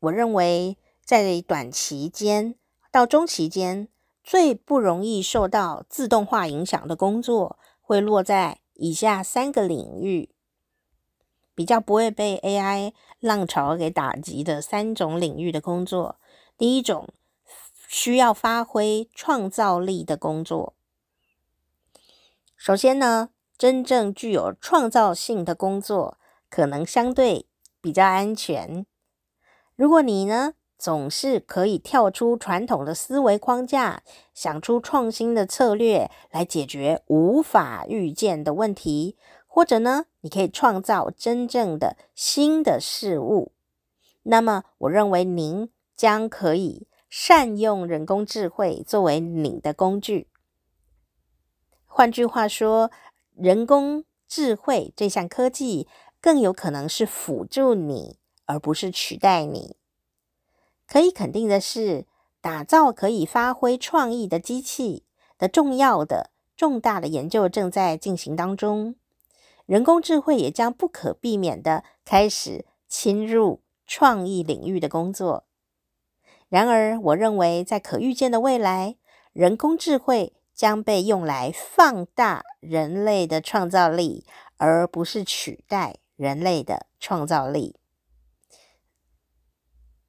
[0.00, 2.54] 我认为在短期间
[2.90, 3.88] 到中期间，
[4.24, 10.30] 最不容易受到自动化影响的工作，会落在以下三个领域，
[11.54, 16.18] 比较不会被 AI 浪潮给打击的三种领域的工作。
[16.56, 17.08] 第一种，
[17.92, 20.72] 需要发挥创造力的工作。
[22.56, 23.28] 首先呢，
[23.58, 26.16] 真正具有创造性的工作，
[26.48, 27.44] 可能相对
[27.82, 28.86] 比较安全。
[29.76, 34.02] 如果你呢，总是可以跳出传统的思维框架，
[34.32, 43.52] 想出创新的策略来解决无法预见的问题，或者呢，你可以创造真正的新的事物。
[44.22, 50.28] 那么，我认为您将可以善用人工智慧作为你的工具。
[51.84, 52.90] 换句话说，
[53.34, 55.86] 人工智慧这项科技
[56.22, 59.76] 更有可能是辅助你，而不是取代你。
[60.86, 62.06] 可以肯定的是，
[62.40, 65.04] 打造可以发挥创意的机器
[65.36, 68.94] 的重要的重大的研究正在进行当中。
[69.66, 75.44] 人工智慧也将不可避免的开始侵入创意领域的工作。
[76.52, 78.96] 然而，我认为在可预见的未来，
[79.32, 84.26] 人工智慧将被用来放大人类的创造力，
[84.58, 87.76] 而不是取代人类的创造力。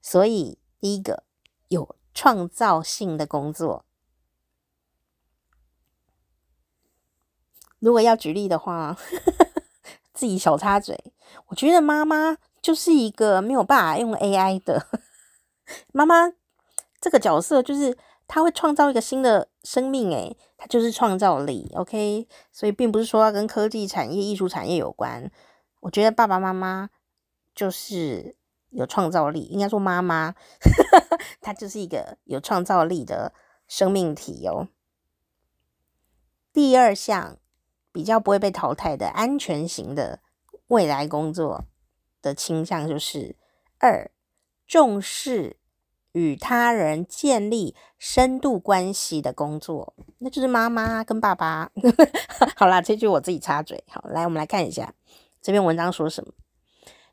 [0.01, 1.23] 所以，第一个
[1.69, 3.85] 有创造性的工作。
[7.79, 8.97] 如果要举例的话，
[10.13, 11.13] 自己小插嘴，
[11.47, 14.85] 我觉得妈妈就是一个没有办法用 AI 的
[15.91, 16.33] 妈妈。
[16.99, 21.71] 这个角色就是她会创造一个新的生命，诶，她就是创造力。
[21.75, 25.29] OK，所以并不是说要跟科技产业、艺术产业有关。
[25.81, 26.89] 我觉得爸爸妈妈
[27.53, 28.35] 就是
[28.69, 30.33] 有创造力，应该说妈妈，
[31.41, 33.33] 她就是一个有创造力的
[33.67, 34.67] 生命体哦。
[36.51, 37.37] 第二项。
[37.95, 40.19] 比较不会被淘汰的安全型的
[40.69, 41.65] 未来工作
[42.23, 43.35] 的倾向就是
[43.77, 44.09] 二，
[44.65, 45.57] 重视
[46.13, 51.69] 与他人建立深度关系的工作，那就是妈妈跟爸爸。
[52.55, 53.83] 好啦，这句我自己插嘴。
[53.87, 54.93] 好，来我们来看一下
[55.41, 56.33] 这篇文章说什么。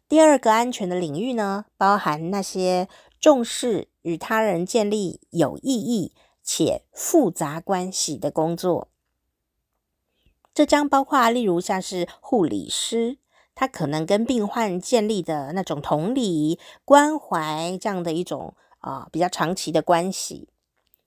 [0.08, 2.88] 第二个安全的领域呢，包含那些
[3.20, 8.88] 重视与他人建立有意义且复杂关系的工作。
[10.52, 13.18] 这将包括，例如像是护理师，
[13.54, 20.48] 他可能跟病患建立的那种同理、关怀这样的一种啊、比较长期的关系，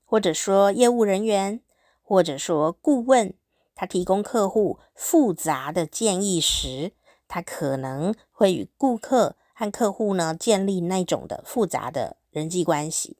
[0.05, 1.61] 或者说业务人员，
[2.01, 3.33] 或者说顾问，
[3.75, 6.93] 他提供客户复杂的建议时，
[7.27, 13.17] 他可能会与顾客和客户呢建立那种的复杂的人际关系。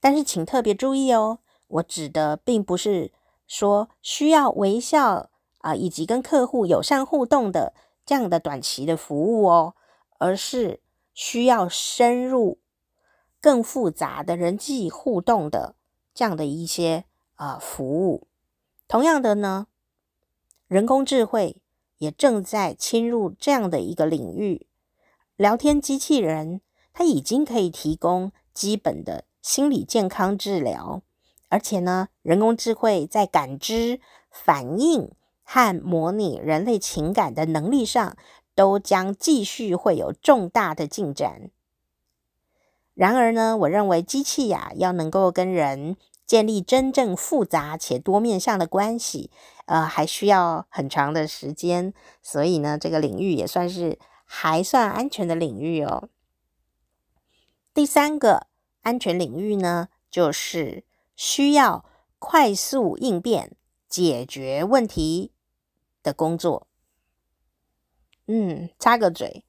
[0.00, 3.12] 但是请特别注意哦，我指的并不是
[3.46, 5.30] 说需要微笑。
[5.58, 7.72] 啊，以及跟客户友善互动的
[8.04, 9.74] 这样的短期的服务哦，
[10.18, 10.82] 而是
[11.14, 12.58] 需要深入、
[13.44, 15.74] 更复杂的人际互动的
[16.14, 17.04] 这样的一些
[17.34, 18.26] 啊服务。
[18.88, 19.66] 同样的呢，
[20.66, 21.58] 人工智慧
[21.98, 24.66] 也正在侵入这样的一个领域。
[25.36, 26.62] 聊天机器人
[26.94, 31.02] 它已经可以提供基本的心理健康治疗，
[31.50, 35.12] 而且呢，人工智慧在感知、反应。
[35.46, 38.16] 和模拟人类情感的能力上，
[38.54, 41.50] 都将继续会有重大的进展。
[42.94, 49.30] 然而呢，我认为机器呀、要能够跟人建立真正复杂且多面向的关系，
[49.66, 51.92] 呃，还需要很长的时间。
[52.22, 56.08] 所以呢，这个领域也算是还算安全的领域哦。
[57.72, 58.46] 第三个
[58.82, 61.84] 安全领域呢，就是需要
[62.18, 63.56] 快速应变、
[63.88, 65.32] 解决问题。
[66.04, 66.66] 的工作，
[68.26, 69.46] 嗯，插个嘴，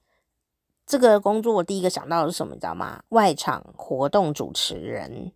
[0.85, 2.53] 这个工作我第一个想到的是什么？
[2.53, 3.03] 你知道吗？
[3.09, 5.31] 外场活动主持人。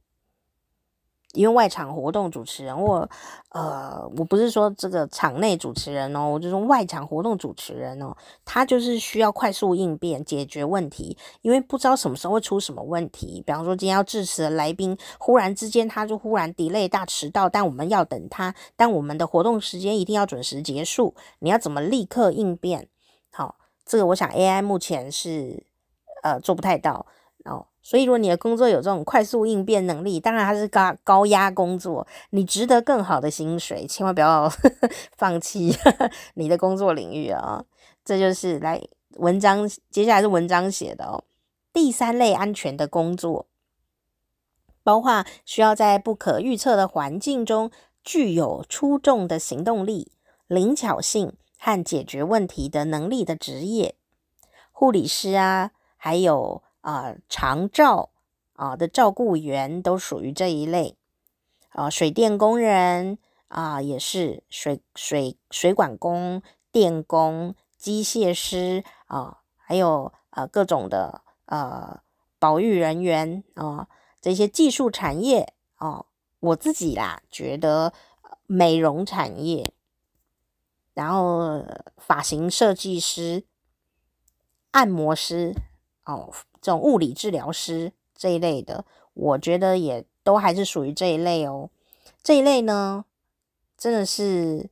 [1.34, 3.08] 因为外场活动主持人，我
[3.50, 13.44] 呃，我不是说这个场内主持人哦，我就说外场活动主持人哦，他就是需要快速应变解决问题，因为不知道什么时候会出什么问题。
[13.46, 22.90] 比方说今天要致辞的来宾，忽然之间他就忽然 delay 大迟到，但我们要等他，但我们的活动时间一定要准时结束，你要怎么立刻应变？
[23.32, 23.58] 好，
[23.90, 25.66] 这个我想 AI 目前是
[26.22, 27.08] 呃做不太到
[27.46, 27.66] 哦。
[27.82, 34.50] 所以，如果你的工作有这种快速应变能力，当然它是高高压工作，你值得更好的薪水，千万不要呵
[34.82, 35.76] 呵放弃
[36.36, 37.66] 你的工作领域啊！
[38.06, 38.80] 这就是来
[39.16, 41.24] 文章，接下来是文章写的哦。
[41.74, 43.48] 第三类安全的工作，
[44.84, 47.72] 包括需要在不可预测的环境中
[48.04, 50.12] 具有出众的行动力、
[50.48, 53.94] 灵巧性和解决问题的能力的职业，
[54.72, 56.64] 护理师啊，还有。
[56.82, 58.10] 啊、长照
[58.54, 60.96] 啊的照顾员都属于这一类。
[61.72, 66.42] 啊、水电工人啊、也是水水水管工、
[66.72, 72.00] 电工、机械师啊、还有呃各种的呃
[72.40, 73.90] 保育人员啊、
[74.22, 76.06] 这些技术产业啊、
[76.40, 77.92] 我自己啦觉得
[78.48, 79.74] 美容产业
[81.00, 83.46] 然后发型设计师、
[84.72, 85.56] 按摩师
[86.04, 86.30] 哦，
[86.60, 88.84] 这种物理治疗师这一类的，
[89.14, 91.70] 我觉得也都还是属于这一类哦。
[92.22, 93.06] 这一类呢，
[93.78, 94.70] 真的是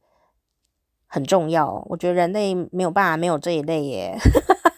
[1.06, 1.82] 很重要。
[1.92, 4.18] 我觉得人类没有办法没有这一类耶。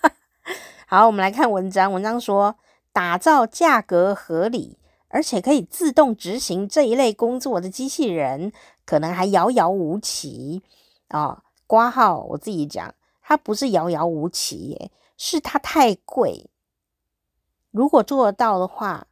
[0.86, 1.92] 好，我们来看文章。
[1.92, 2.58] 文章说，
[2.94, 4.78] 打造价格合理
[5.08, 8.52] 而且可以自动执行这一类工作的机器人，
[8.86, 10.62] 可能还遥遥无期
[11.10, 11.44] 啊。
[11.68, 16.50] 括号我自己讲，它不是遥遥无期耶，是它太贵。
[17.70, 19.06] 如果做得到的话，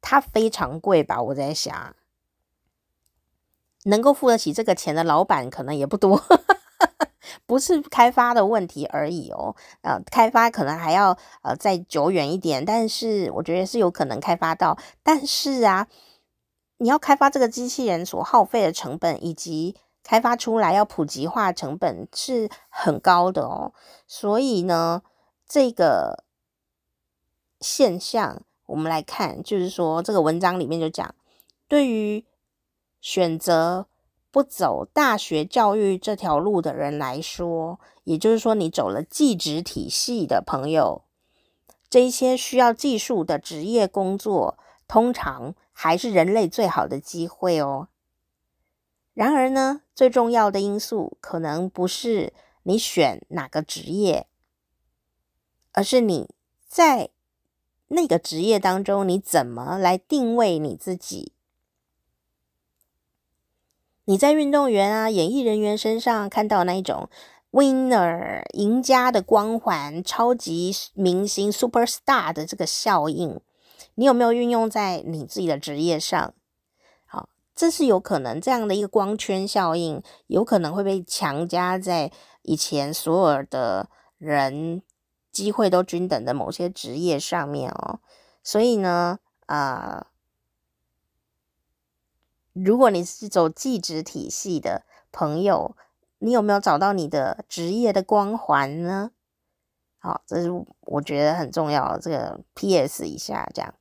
[0.00, 1.20] 它非常贵吧？
[1.20, 1.96] 我在想。
[3.86, 6.20] 能够付得起这个钱的老板可能也不多，
[7.46, 9.54] 不是开发的问题而已哦。
[9.82, 14.76] 呃，开发可能还要呃再久远一点，但是我觉得是有可能开发到。
[15.04, 15.86] 但是啊，
[16.78, 19.76] 你要开发这个机器人所耗费的成本，以及
[20.06, 23.72] 开发出来要普及化成本是很高的哦。
[24.06, 25.02] 所以呢，
[25.48, 26.22] 这个
[27.60, 31.14] 现象我们来看，就是说这个文章里面就讲，
[31.66, 32.24] 对于。
[32.98, 33.86] 选择
[34.32, 41.04] 不走大学教育这条路的人来说，也就是说，你走了技职体系的朋友，
[41.88, 47.86] 这一些需要技术的职业工作，通常还是人类最好的机会哦。
[49.16, 54.26] 然而呢，最重要的因素可能不是你选哪个职业，
[55.72, 56.28] 而是你
[56.68, 57.08] 在
[57.88, 61.32] 那个职业当中，你怎么来定位你自己。
[64.04, 67.08] 你在运动员啊、演艺人员身上看到那一种
[67.52, 73.40] winner 赢家的光环、超级明星 superstar 的这个效应，
[73.94, 76.34] 你有没有运用在你自己的职业上？
[77.56, 83.88] 这是有可能这样的一个光圈效应，有可能会被强加在以前所有的
[84.18, 84.82] 人
[85.32, 88.00] 机会都均等的某些职业上面哦。
[88.42, 90.08] 所以呢，啊、
[92.52, 95.74] 如果你是走技职体系的朋友，
[96.18, 99.12] 你有没有找到你的职业的光环呢？
[99.98, 100.50] 好，这是
[100.82, 101.98] 我觉得很重要。
[101.98, 103.74] 这个 PS 一下，这样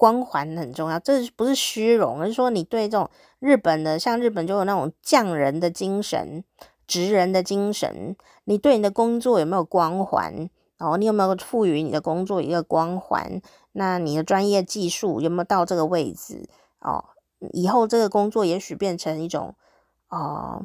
[0.00, 6.42] 光环很重要，这不是虚荣，而是说你对这种日本的，像日本就有那种匠人的精神、
[6.86, 10.48] 职人的精神，你对你的工作有没有光环？
[10.78, 13.42] 然后你有没有赋予你的工作一个光环？
[13.72, 16.48] 那你的专业技术有没有到这个位置？
[16.78, 17.04] 哦，
[17.52, 19.54] 以后这个工作也许变成一种
[20.08, 20.64] 哦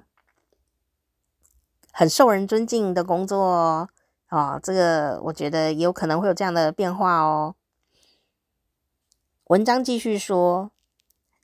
[1.91, 3.89] 很受人尊敬的工作哦。
[4.29, 7.55] 哦，这个我觉得有可能会有这样的变化哦。
[9.45, 10.71] 文章继续说，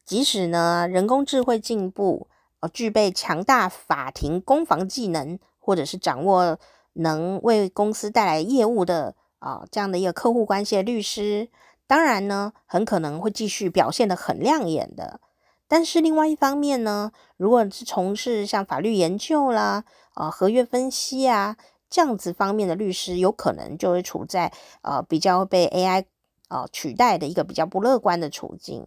[0.03, 2.27] 即使呢人工智慧进步，
[2.59, 6.57] 呃，具备强大法庭攻防技能，或者是掌握
[6.93, 9.15] 能为公司带来业务的。
[9.37, 11.49] 啊、这样的一个客户关系的律师，
[11.87, 15.19] 当然呢，很可能会继续表现得很亮眼的。
[15.67, 19.83] 但是另外一方面呢，如果是从事像法律研究啦、
[20.13, 21.57] 啊、合约分析啊
[21.89, 26.05] 这样子方面的律师，有可能就会处在呃比较被 AI、
[26.51, 28.85] 呃、取代的一个比较不乐观的处境。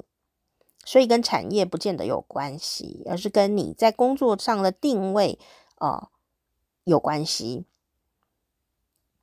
[0.85, 5.39] 所以跟产业不见得有关系，而是跟你在工作上的定位
[5.77, 6.11] 啊、
[6.85, 7.65] 有关系。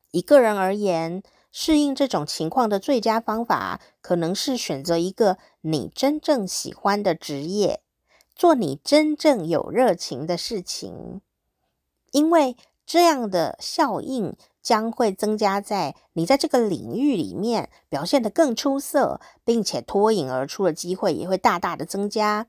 [0.10, 1.22] 以个人而言，
[1.52, 7.82] 适应这种情况的最佳方法，可能是选择一个你真正喜欢的职业，
[8.36, 11.22] 做你真正有热情的事情，
[12.12, 22.48] 因为这样的效应将会增加在你在这个领域里面表现得更出色，并且脱颖而出的机会也会大大的增加。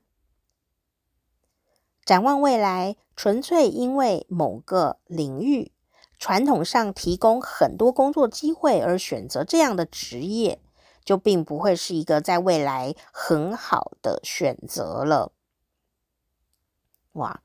[2.05, 5.71] 展望未来，纯粹因为某个领域。
[6.19, 10.61] 传统上提供很多工作机会而选择这样的职业，
[11.03, 15.33] 就并不会是一个在未来很好的选择了。
[17.13, 17.41] 哇，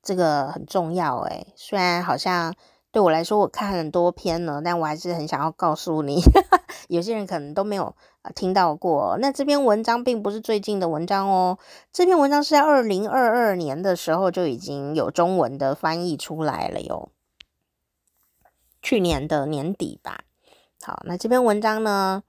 [0.00, 2.54] 这个很重要诶，虽然好像
[2.92, 6.20] 对我来说，我看很多篇了，但我还是很想要告诉你，
[6.88, 7.94] 有些人可能都没有
[8.34, 9.16] 听到过。
[9.20, 11.58] 那这篇文章并不是最近的文章哦，
[11.92, 17.10] 这篇文章是在二零二二年的时候就已经有中文的翻译出来了哟。
[18.82, 20.24] 去年的年底吧，
[20.82, 22.22] 好，那这篇文章呢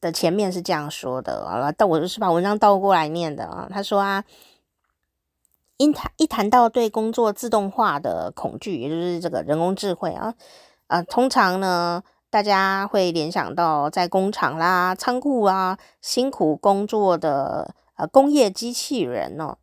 [0.00, 3.68] 的前面是这样说的，好了，但我就是把文章倒过来念的啊。
[3.70, 4.24] 他说啊，
[5.78, 10.34] 一谈一谈到对工作自动化的恐惧，也就是这个人工智慧啊，
[10.88, 19.56] 啊，通常呢，大家会联想到在工厂啦、仓库啊辛苦工作的呃工业机器人哦。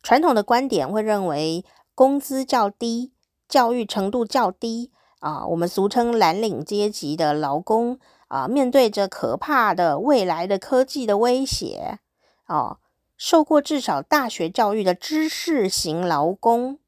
[0.00, 1.64] 传统的观点会认为
[1.96, 3.12] 工资较低、
[3.48, 7.98] 教育程度较低啊，我们俗称蓝领阶级的劳工
[8.28, 11.98] 啊，面对着可怕的未来的科技的威胁
[12.44, 12.78] 啊，
[13.16, 16.78] 受过至少大学教育的知识型劳工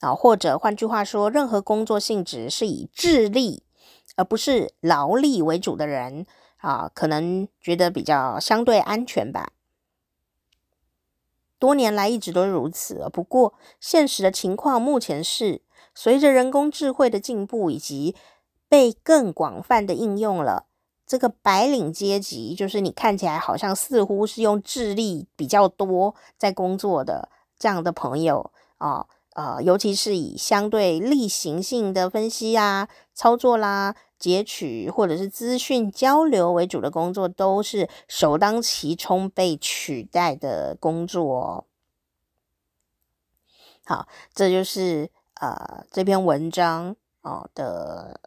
[0.00, 3.62] 啊，或者换句话说，任何工作性质是以智力
[4.16, 6.26] 而不是劳力为主的人
[6.58, 9.52] 啊，可能觉得比较相对安全吧。
[11.58, 15.62] 多年来一直都如此，不过现实的情况目前是，
[15.94, 18.16] 随着人工智慧的进步以及
[18.68, 20.66] 被更广泛的应用了，
[21.12, 41.66] 这个白领阶级，就是你看起来好像似乎是用智力比较多在工作的这样的朋友啊，呃，尤其是以相对例行性的分析啊、操作啦、截取或者是资讯交流为主的工作，都是首当其冲被取代的工作。
[43.84, 45.10] 好，这就是
[45.42, 48.18] 呃这篇文章哦的，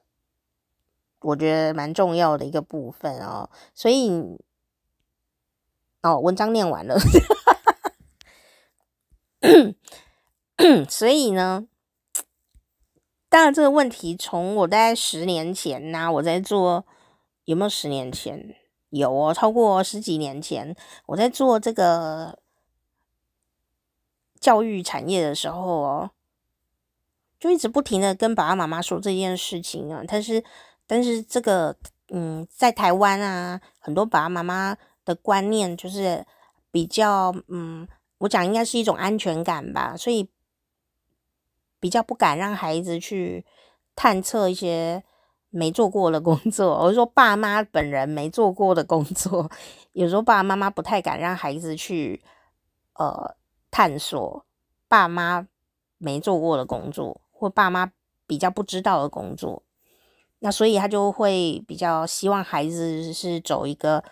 [1.25, 3.49] 我觉得蛮重要的一个部分哦。
[3.73, 4.09] 所以
[6.01, 6.97] 哦，文章念完了，
[10.87, 11.67] 所以呢。
[13.27, 16.85] 当然，这个问题从我大概十年前呐、我在做，
[17.43, 18.55] 有没有十年前？
[18.91, 20.73] 有哦，超过十几年前，
[21.07, 22.39] 我在做这个
[24.39, 26.11] 教育产业的时候哦，
[27.37, 30.01] 就一直不停的跟爸爸妈妈说这件事情啊。
[30.07, 30.41] 但是，
[30.87, 31.75] 但是这个，
[32.09, 36.25] 嗯，在台湾啊，很多爸爸妈妈的观念就是
[36.71, 37.87] 比较，嗯，
[38.19, 40.29] 我讲应该是一种安全感吧，所以。
[41.77, 43.45] 比较不敢让孩子去
[43.95, 45.03] 探测一些
[45.51, 49.51] 没做过的工作，我是说爸妈本人没做过的工作，
[49.91, 52.23] 有时候爸爸妈妈不太敢让孩子去
[52.93, 53.35] 呃
[53.69, 54.43] 探索
[54.87, 55.47] 爸妈
[55.99, 57.91] 没做过的工作，或爸妈
[58.25, 59.61] 比较不知道的工作，
[60.45, 64.03] 那所以他就会比较希望孩子是走一个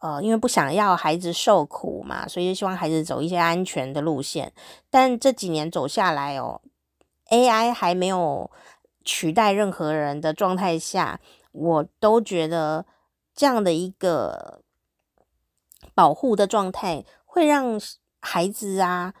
[0.00, 4.52] 呃，因为不想要孩子受苦嘛，所以就希望孩子走一些安全的路线。
[4.88, 6.60] 但这几年走下来哦。
[7.28, 8.48] AI 还没有
[9.04, 11.18] 取代任何人的状态下，
[11.50, 12.86] 我都觉得
[13.34, 14.62] 这样的一个
[15.92, 17.80] 保护的状态会让
[18.20, 19.12] 孩子啊，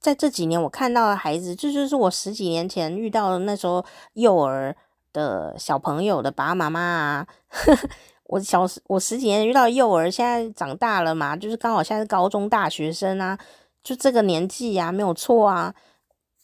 [0.00, 4.74] 在这几年我看到的孩子，这就是我十几年前遇到的那时候幼儿
[5.16, 7.26] 的小朋友的爸爸妈妈啊。
[8.28, 13.38] 我小时我十几年遇到幼儿，现在长大了嘛，就是刚好现在是高中大学生啊，
[13.82, 15.74] 就这个年纪啊，没有错啊。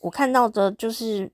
[0.01, 1.31] 我看到的就是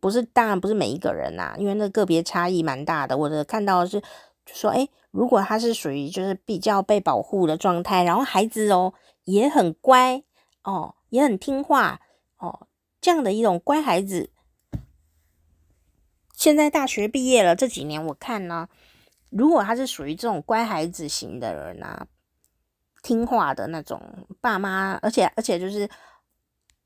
[0.00, 3.16] 不是，当然不是每一个人呐、因为那个别差异蛮大的。
[3.16, 8.92] 我的看到的是，就说，诶，如果他是属于就是比较被保护的状态，然后孩子哦
[9.24, 10.20] 也很乖
[10.64, 12.00] 哦，也很听话
[12.38, 12.66] 哦，
[13.00, 14.30] 这样的一种乖孩子，
[16.40, 18.66] 现在大学毕业了这几年，我看呢，
[19.28, 22.06] 如果他是属于这种乖孩子型的人啊，
[23.02, 25.86] 听话的那种爸妈，而且而且就是。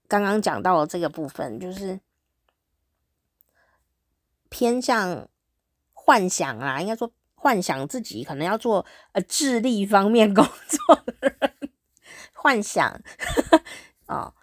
[0.07, 1.99] 刚刚讲到了这个部分，就是
[4.51, 5.27] 偏向
[5.95, 11.73] 幻想啊，应该说幻想自己可能要做呃智力方面工作的人，
[12.35, 12.87] 幻想
[14.05, 14.35] 啊、 哦，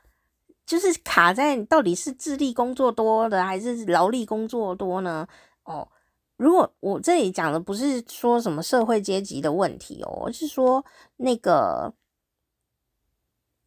[0.72, 5.28] 就是卡在到底是智力工作多的还是劳力工作多呢？
[5.63, 5.86] 哦，
[6.38, 10.86] 如果我这里讲的不是说什么社会阶级的问题哦，而是说
[11.17, 11.93] 那个。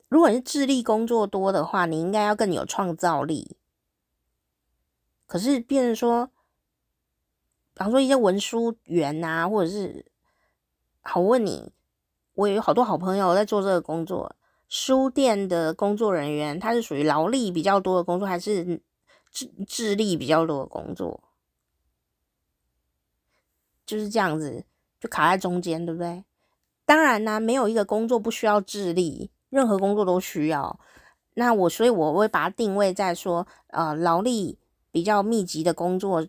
[0.09, 3.59] 如果你是智力工作多的话，你应该要更有创造力。
[5.26, 6.26] 可是，变成说，
[7.74, 10.07] 比方说一些文书员啊，或者是，
[11.02, 11.70] 好，问你，
[12.32, 14.34] 我有好多好朋友在做这个工作，
[14.76, 18.82] 书店的工作人员，他是属于劳力比较多的工作，还是
[19.30, 21.22] 智智力比较多的工作？
[23.86, 24.64] 就是这样子，
[24.98, 26.24] 就卡在中间，对不对？
[26.84, 29.30] 当然呢、没有一个工作不需要智力。
[29.48, 30.80] 任何工作都需要，
[31.34, 34.58] 那我所以我会把它定位在说，呃，劳力
[34.90, 36.26] 比较密集的工作，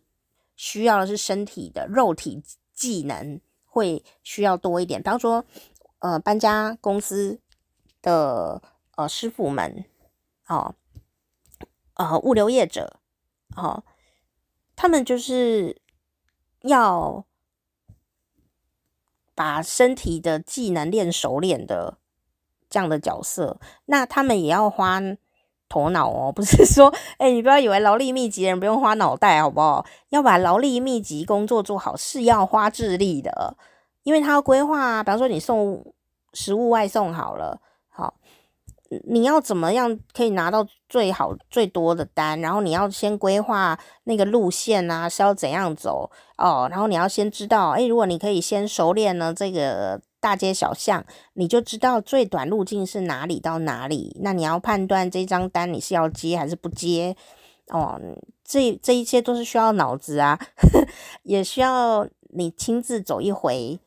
[0.55, 5.01] 需要的是身体的肉体技能会需要多一点。
[5.01, 5.43] 比方说，
[5.97, 7.39] 呃，搬家公司
[8.05, 8.61] 的
[8.95, 9.83] 呃师傅们，
[10.47, 10.75] 哦，
[11.95, 12.99] 呃，物流业者，
[13.57, 13.83] 哦，
[14.75, 15.81] 他们就是
[16.61, 17.25] 要
[19.33, 21.97] 把身体的技能练熟练的。
[22.67, 24.99] 这样的角色，那他们也要花
[25.69, 29.85] 头脑哦，不是说，哎，你不要以为劳力密集的人不用花脑袋，好不好？
[30.09, 33.55] 要把劳力密集工作做好是要花智力的，
[34.03, 35.93] 因为他要规划，比方说你送
[36.33, 37.61] 食物外送好了，
[39.07, 42.39] 你要怎么样可以拿到最好最多的单？
[42.39, 46.67] 然后你要先规划那个路线啊，是要怎样走哦？
[46.69, 54.15] 然后你要先知道，诶，如果你可以先熟练呢这个大街小巷，你就知道最短路径是哪里到哪里。
[54.21, 57.15] 那你要判断这张单你是要接还是不接
[57.69, 57.99] 哦？
[58.43, 60.39] 这这一切都是需要脑子啊，
[61.23, 63.79] 也需要你亲自走一回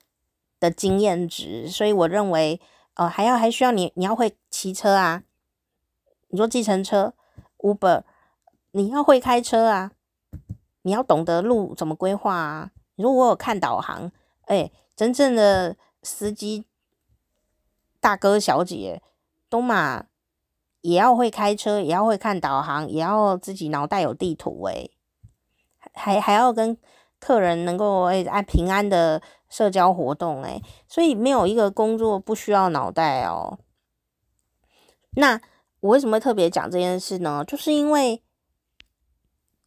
[0.59, 1.69] 的经验值。
[1.69, 2.61] 所以我认为。
[2.99, 5.23] 哦，还要还需要你，你要会骑车啊。
[6.31, 7.15] 你说计程车、
[7.59, 8.03] Uber，
[8.73, 9.93] 你要会开车啊。
[10.83, 12.73] 你要懂得路怎么规划啊。
[12.97, 14.11] 你说我有看导航，
[14.47, 16.65] 哎，真正的司机
[18.01, 19.01] 大哥小姐
[19.49, 20.07] 都嘛
[20.81, 24.89] 也要会开车，也要会看导航，也要自己脑袋有地图哎，
[25.95, 26.77] 还还要跟
[27.21, 29.23] 客人能够哎按平安的。
[29.49, 33.59] 社交活动，诶，所以没有一个工作不需要脑袋哦。
[35.17, 35.41] 那
[35.81, 37.45] 我为什么会特别讲这件事呢？
[37.47, 38.23] 就是因为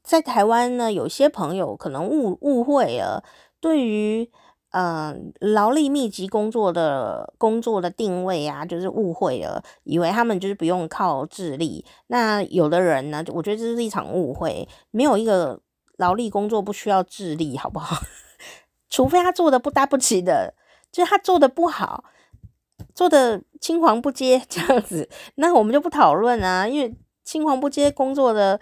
[0.04, 3.24] 在台湾呢，有些朋友可能误误会了，
[3.60, 4.32] 对于
[4.70, 11.86] 嗯劳力密集工作的工作的定位啊，就是误会了，以为他们就是不用靠智力。
[12.08, 15.60] 那有的人呢，我觉得这是一场误会，没有一个
[15.98, 17.98] 劳力工作不需要智力，好不好？
[18.92, 20.54] 除非他做的不搭不起的，
[20.92, 22.04] 就是他做的不好，
[22.94, 26.68] 做的青黄不接 这样子，那我们就不讨论啊。
[26.68, 28.60] 因为青黄不接工作的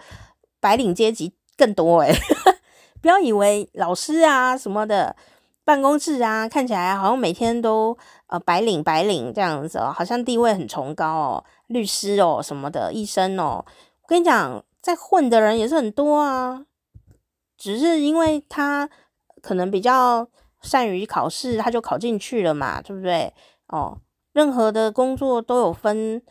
[0.60, 2.14] 白领阶级更多诶，
[3.02, 5.16] 不要以为老师啊什么的
[5.64, 13.64] 办公室啊，看起来好像每天都呃白领白领这样子哦，好像地位很崇高哦，律师哦什么的，医生哦。
[14.02, 16.66] 我跟你讲，在混的人也是很多啊，
[17.58, 18.88] 只是因为他。
[19.42, 20.28] 可能比较
[20.62, 23.32] 善于考试，他就考进去了嘛，对不对？
[23.66, 23.98] 哦，
[24.32, 26.22] 任何的工作都有分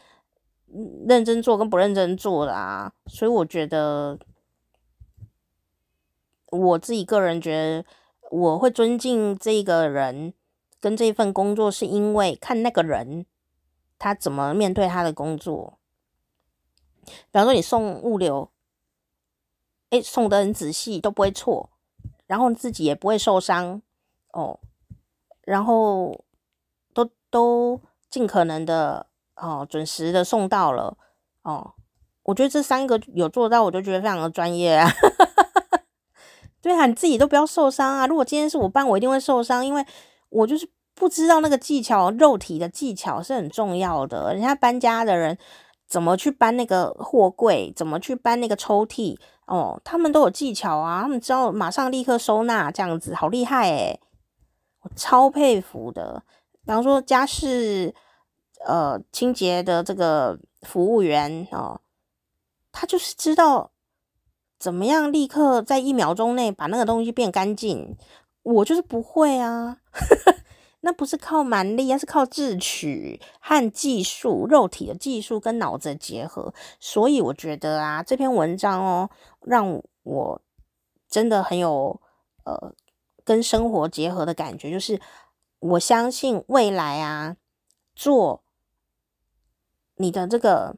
[1.07, 4.19] 认真做跟不认真做的啊，所以我觉得
[6.51, 7.85] 我自己个人觉得
[8.31, 10.33] 我会尊敬这个人
[10.79, 13.25] 跟这份工作，是因为看那个人
[13.97, 15.79] 他怎么面对他的工作。
[17.05, 18.51] 比方说你送物流，
[19.89, 21.71] 诶，送的很仔细，都不会错。
[22.29, 23.81] 然后自己也不会受伤
[24.33, 24.59] 哦，
[25.41, 26.23] 然后
[26.93, 30.95] 都都尽可能的哦准时的送到了
[31.41, 31.73] 哦，
[32.21, 34.87] 我觉得这三个有做到，我就觉得非常的专业啊。
[36.61, 38.05] 对啊，你自己都不要受伤啊！
[38.05, 39.83] 如果今天是我搬，我一定会受伤，因为
[40.29, 44.33] 我就是不知道那个技巧，肉体的技巧是很重要的。
[44.33, 45.35] 人家搬家的人
[45.87, 49.17] 怎么去搬那个货柜，怎么去搬那个抽屉。
[49.49, 53.99] 哦，他们都有技巧啊，他们知道马上立刻收纳，这样子好厉害诶，
[54.83, 56.23] 我超佩服的。
[56.63, 57.95] 比方说家事，
[58.63, 61.81] 呃，清洁的这个服务员哦，
[62.71, 63.71] 他就是知道
[64.59, 67.97] 怎么样立刻在一秒钟内把那个东西变干净。
[68.43, 69.77] 我就是不会啊。
[70.81, 76.53] 那不是靠蛮力，而是靠智取和技术、肉体的技术跟脑子的结合。
[76.79, 79.09] 所以我觉得啊，这篇文章哦，
[79.41, 80.41] 让我
[81.09, 82.01] 真的很有
[82.45, 82.73] 呃
[83.25, 84.71] 跟生活结合的感觉。
[84.71, 85.01] 就是
[85.59, 87.35] 我相信未来啊，
[87.93, 88.41] 做
[89.95, 90.77] 你的这个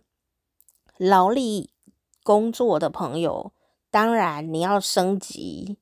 [0.97, 1.69] 劳力
[2.23, 3.53] 工作的朋友，
[3.91, 5.77] 当然你要升级，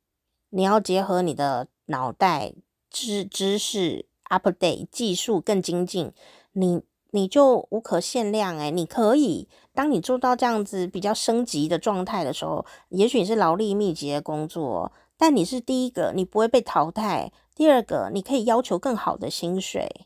[0.49, 2.53] 你要结合你的脑袋
[2.89, 4.08] 知知识。
[4.29, 6.13] Update 技术更精进，
[6.53, 20.05] 你你就无可限量诶，你可以，当你做到这样子比较升级的状态的时候，也许你是劳力密集的工作，但你是第一个，你不会被淘汰；第二个，你可以要求更好的薪水，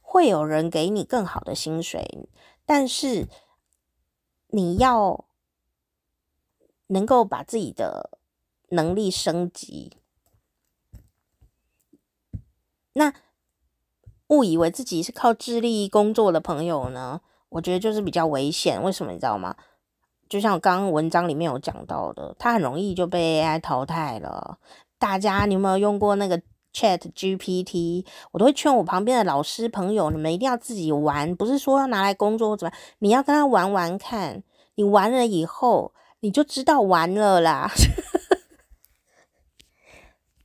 [0.00, 2.28] 会有人给你更好的薪水，
[2.64, 3.26] 但是
[4.48, 5.24] 你要
[6.86, 8.18] 能够把自己的
[8.68, 9.96] 能力升级，
[12.92, 13.12] 那。
[14.28, 18.82] 误以为自己是靠智力工作的朋友呢，我觉得就是比较危险。
[18.82, 19.54] 为什么你知道吗？
[20.28, 24.58] 就像刚刚文章里面有讲到的，他很容易就被 AI 淘汰了。
[24.98, 26.38] 大家你有没有用过那个
[26.74, 28.04] Chat GPT？
[28.32, 34.42] 我都会劝我旁边的老师朋友，你们一定要自己玩，不是说要拿来工作或怎么样，你要跟他玩玩看。
[34.74, 37.70] 你玩了以后，你就知道玩了啦。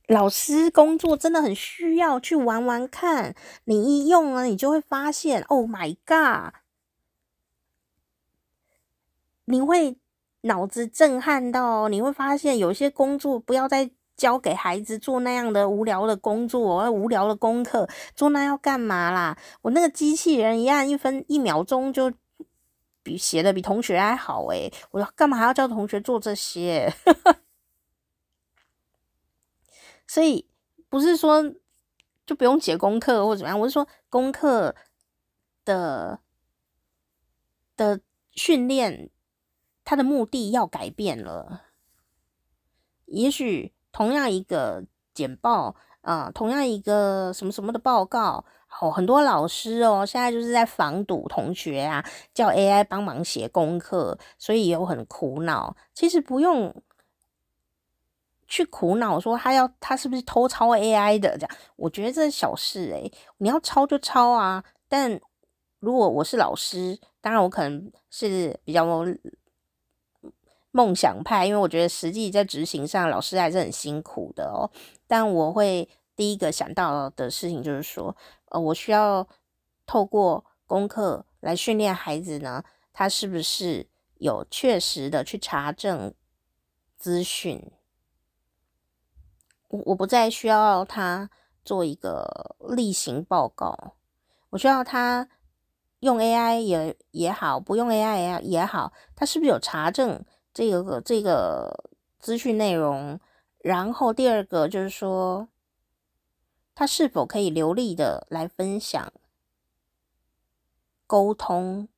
[0.06, 3.34] 老师工作真的很需要去玩玩看，
[3.64, 6.54] 你一用啊，你就会发现，Oh my god！
[9.46, 9.96] 你会
[10.42, 19.38] 脑子震撼到，你会发现有些工作不要再交给孩子做那样的无聊的工作，无聊的功课，做那要干嘛啦？
[19.62, 22.12] 我那个机器人一按一分一秒钟就
[23.02, 26.92] 比写的比同学还好诶，我干嘛还要教同学做这些？
[30.14, 30.46] 所以
[30.88, 31.42] 不是说
[32.24, 34.72] 就不用写功课或怎么样，我是说功课
[35.64, 36.20] 的
[37.76, 37.98] 的
[38.30, 39.10] 训练，
[39.84, 41.62] 它的目的要改变了。
[43.06, 48.44] 也许同样一个简报啊、呃，同样一个什么什么的报告，
[48.80, 55.76] 哦，很多老师哦，现在就是在防堵同学啊，叫 AI 帮忙写功课，所以有很苦恼。
[55.92, 56.72] 其实不用
[58.46, 64.64] 去苦恼说他要他是不是偷抄 AI 的这样，我觉得这是小事诶，你要抄就抄啊。
[64.88, 65.20] 但
[65.80, 68.86] 如果我是老师，当然我可能是比较。
[70.76, 74.68] 梦想派，因为我觉得实际在执行上，老师还是很辛苦的哦。
[75.06, 78.16] 但我会第一个想到的事情就是说，
[78.46, 79.24] 呃，我需要
[79.86, 83.86] 透过功课来训练孩子呢，他是不是
[84.18, 86.12] 有确实的去查证
[86.96, 87.70] 资讯。
[89.86, 91.30] 我不再需要他
[91.64, 93.94] 做一个例行报告，
[94.50, 95.28] 我需要他
[96.00, 100.24] 用 AI 也也好，不用 AI 也也好，他是不是有查证？
[100.52, 103.18] 这个这个资讯内容，
[103.58, 105.48] 然后第二个就是说，
[106.74, 109.12] 他是否可以流利的来分享、
[111.06, 111.88] 沟通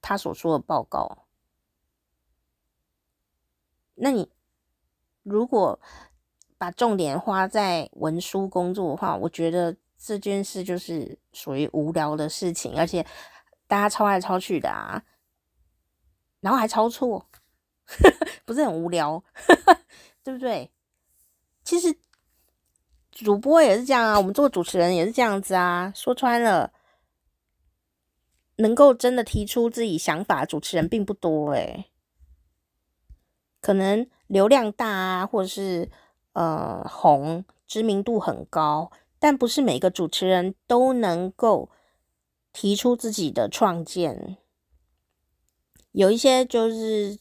[0.00, 1.26] 他所说的报告？
[3.94, 4.30] 那你
[5.22, 5.78] 如果
[6.60, 13.02] 把重点花在文书工作的话，我觉得这件事就是属于无聊的事情，而且
[13.66, 15.02] 大家抄来抄去的啊。
[16.40, 17.26] 然后还抄错，
[18.44, 19.24] 不是很无聊，
[20.22, 20.70] 对不对？
[21.64, 21.98] 其实
[23.10, 25.90] 主播也是这样啊，我们做主持人也是这样子啊。
[25.96, 26.74] 说穿了，
[28.56, 31.90] 能够真的提出自己想法主持人并不多诶，
[33.62, 35.90] 可能流量大啊，或者是
[36.32, 41.70] 呃红，知名度很高，但不是每个主持人都能够
[42.52, 44.36] 提出自己的创建。
[45.92, 47.18] 有一些就是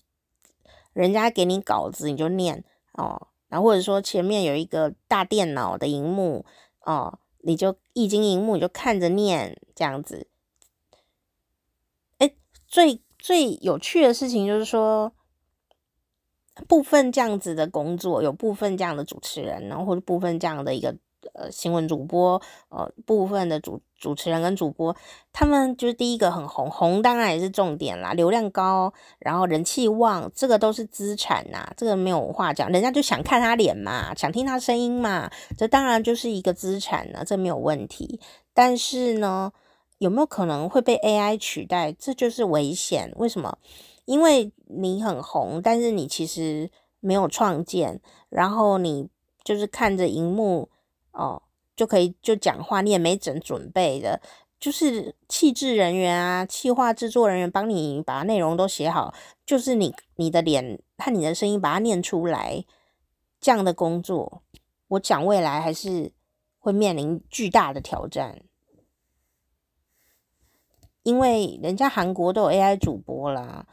[0.93, 6.45] 人家给你稿子，你就念哦，然后或者说前面有一个大电脑的荧幕
[6.81, 10.27] 哦，你就液晶荧幕你就看着念这样子。
[12.19, 12.35] 诶，
[12.67, 15.13] 最最有趣的事情就是说，
[16.67, 20.95] 部分这样子的工作，有部分这样的主持人，然后或者部分这样的一个。
[21.33, 24.95] 呃，新闻主播，呃，部分的主主持人跟主播，
[25.33, 38.21] 他们就是第一个很红，红当然也是重点啦，流量高，然后人气旺，这个都是资产呐，这个没有话讲，人家就想看他脸嘛，想听他声音嘛，这当然就是一个资产呢，这没有问题。
[38.53, 39.51] 但是呢，
[39.97, 41.91] 有没有可能会被 AI 取代？
[41.91, 43.11] 这就是危险。
[43.17, 43.57] 为什么？
[44.09, 49.07] 因为你很红，但是你其实没有创建，然后你
[49.43, 50.69] 就是看着荧幕。
[51.11, 51.41] 哦，
[51.75, 54.21] 就可以就讲话，你也没整准备的，
[54.59, 59.13] 就是气质人员啊，企划制作人员帮你把内容都写好，
[59.45, 62.63] 就是你你的脸和你的声音把它念出来，
[63.41, 64.41] 这样的工作，
[64.87, 66.13] 我讲未来还是
[66.57, 68.41] 会面临巨大的挑战，
[71.03, 73.67] 因为人家韩国都有 AI 主播啦，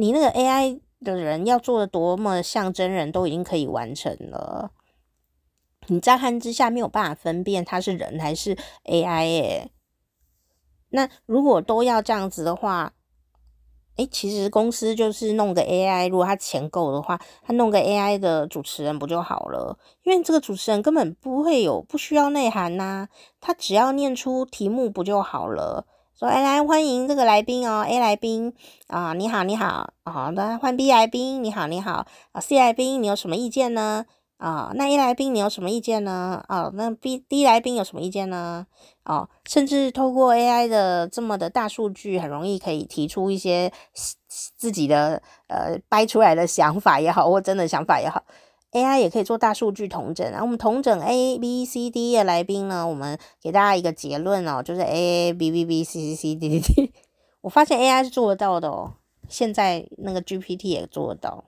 [0.00, 4.70] 你那个 AI 的人要做的多么像真人，都已经可以完成了。
[5.88, 9.70] 你乍看之下没有办法分辨他是人还是 AI 耶。
[10.88, 12.94] 那如果都要这样子的话，
[13.96, 19.78] 诶，其实公司就是弄个 AI，如果他钱够的话，他弄个 AI 的主持人不就好了？
[20.04, 25.84] 因为这个主持人根本不会有不需要内涵呐，他只要念出题目不就好了？
[26.20, 28.52] 说，哎，来欢迎这个来宾哦，A 来宾
[28.88, 34.04] 啊，你好你好，好的，换 B 来宾，你好你好，啊 C 来宾，你有什么意见呢？
[34.36, 36.44] 啊，那 A 来宾你有什么意见呢？
[36.46, 38.66] 啊，那 B D 来宾有什么意见呢？
[39.06, 43.72] 哦，甚至透过 AI 的这么的大数据，很容易可以提出一些
[44.58, 48.22] 自己的呃掰出来的想法也好，或真的想法也好
[48.72, 50.28] ，AI 也可以做大数据同整。
[50.30, 56.60] 然后我们同整 A B C D 的来宾呢，我们给大家一个结论哦，就是 A A B B B C C C D D
[56.60, 56.92] D。
[57.42, 58.94] 我发现 AI 是做得到的哦，
[59.28, 61.44] 现在那个 GPT 也做得到。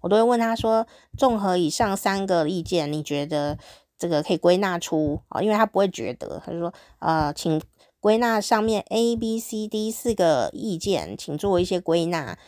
[0.00, 3.58] 我都会问他说：“综合以上三个意见，你觉得
[3.98, 5.40] 这个可以归纳出啊？
[5.40, 7.62] 因为他不会觉得，他就说：呃，请
[8.00, 12.38] 归纳上面 A、B、C、D 四个意见，请做一些归纳。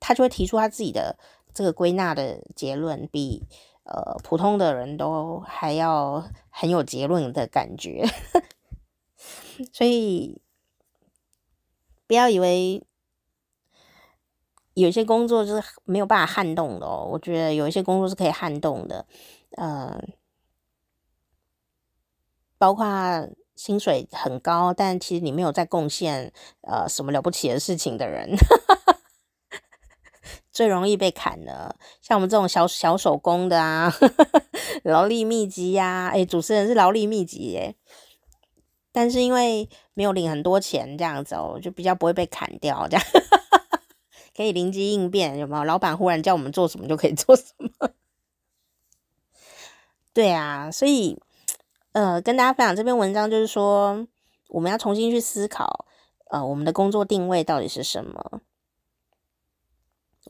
[0.00, 1.16] 他就会提出他自己的
[1.54, 3.46] 这个归纳的结论，比
[3.84, 8.04] 呃普通的人都还要很有结论的感觉。
[9.72, 10.40] 所以
[12.06, 12.84] 不要以为
[14.74, 17.08] 有些工作是没有办法撼动的哦。
[17.12, 19.06] 我觉得有一些工作是可以撼动的，
[19.52, 20.02] 呃，
[22.58, 22.84] 包括
[23.54, 26.32] 薪水很高，但其实你没有在贡献
[26.62, 28.30] 呃什么了不起的事情的人，
[30.52, 31.74] 最容易被砍的。
[32.00, 33.92] 像我们这种小小手工的啊，
[34.84, 37.74] 劳力密集呀、啊，哎，主持人是劳力密集耶，
[38.92, 43.06] 但是因为没有领很多钱，这样子哦，就比较不会被砍掉这样。
[44.36, 45.64] 可以灵机应变，有没有？
[45.64, 47.90] 老板忽然叫我们做什么就可以做什么。
[50.14, 51.18] 对啊，所以
[51.92, 54.06] 呃，跟大家分享这篇文章，就是说
[54.48, 55.86] 我们要重新去思考，
[56.30, 58.40] 呃，我们的工作定位到底是什么？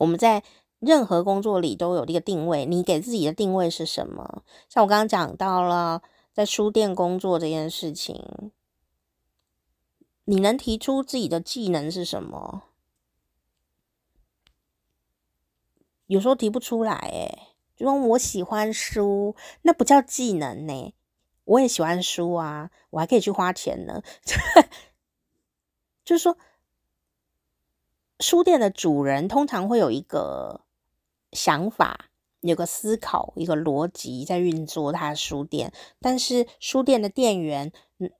[0.02, 0.42] 我们在
[0.80, 4.42] 任何工作里都有一个定位，你给自己的定位是什么？
[4.68, 8.50] 像我刚刚讲到了，在书店工作这件事情，
[10.24, 12.64] 你能提出自己的技能是什么？
[16.08, 20.92] 有时候提不出来，哎，就说我喜欢书，那不叫技能呢。
[21.44, 24.02] 我也喜欢书啊，我还可以去花钱呢。
[26.04, 26.36] 就是说，
[28.22, 30.62] 书店的主人通常会有一个
[31.32, 32.06] 想法，
[32.40, 35.72] 有个思考，一个逻辑在运作他的书店。
[36.00, 38.10] 但是书店的店员，嗯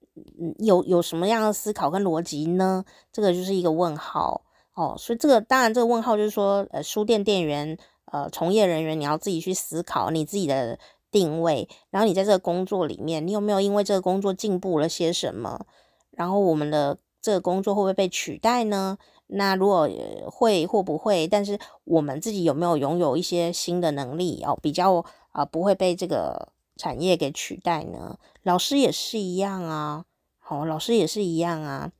[0.40, 2.84] 嗯，有有什么样的思考跟逻辑呢？
[3.12, 4.42] 这个就是一个问号。
[4.74, 7.76] 哦，所以这个当然，这个问号就是说，呃，书店店员，
[8.06, 10.78] 呃，从业人员，你要自己去思考你自己的
[11.10, 15.66] 定位，然后你在这个工作里面，你有没有因为这个工作进步了些什么？
[16.10, 18.96] 然后我们的这个工作会不会被取代呢？
[19.32, 19.88] 那如果
[20.30, 28.18] 会或不会，但是我们自己有没有拥有一些新的能力哦，比较啊，不会被这个产业给取代呢？
[28.42, 30.04] 老师也是一样啊，
[30.38, 31.92] 好，老师也是一样啊，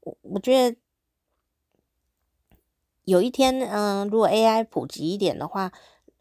[0.00, 0.76] 我我觉得。
[3.04, 5.72] 有一天，嗯、如果 AI 普及一点的话，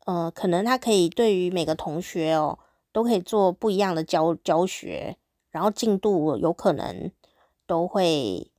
[0.06, 2.58] 呃，可能它可以对于每个同学哦，
[2.92, 5.16] 都可以做不一样的教教学，
[5.52, 7.12] 然后进度有可能
[7.68, 8.50] 都会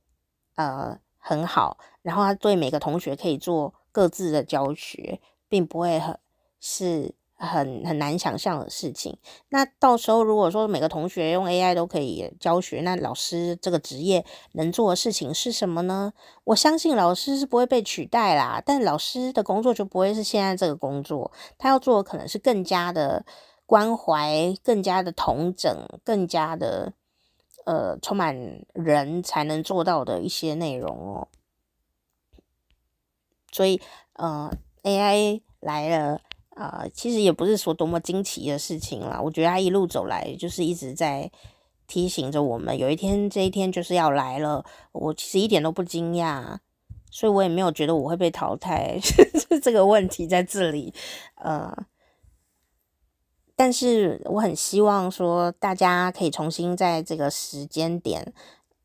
[0.55, 6.19] 呃很好，然后他对每个同学可以做各自的教学，并不会很
[6.59, 7.15] 是。
[7.35, 9.17] 很很难想象的事情。
[9.49, 16.13] 那到时候如果说每个同学用 AI 都可以教学，那老师这个职业能做的事情是什么呢？
[16.45, 23.25] 我相信老师是不会被取代啦，但老师的工作就不会是现在这个工作，他要做的可能是更加的
[23.65, 26.93] 关怀、更加的同整、更加的
[27.65, 28.35] 呃充满
[28.73, 31.27] 人才能做到的一些内容哦。
[33.51, 33.81] 所以
[34.13, 34.51] 呃
[34.83, 36.21] ，AI 来了。
[36.55, 39.19] 啊、呃，其实也不是说多么惊奇的事情啦。
[39.19, 41.31] 我觉得他一路走来，就是一直在
[41.87, 44.63] 提醒着我们，有一天这一天就是要来了。
[44.91, 46.59] 我其实一点都不惊讶，
[47.09, 48.99] 所以我也没有觉得我会被淘汰，
[49.63, 50.93] 这个问题在这里。
[51.37, 51.75] 呃，
[53.55, 58.33] 但是我很希望说，大家可以重新在这个时间点，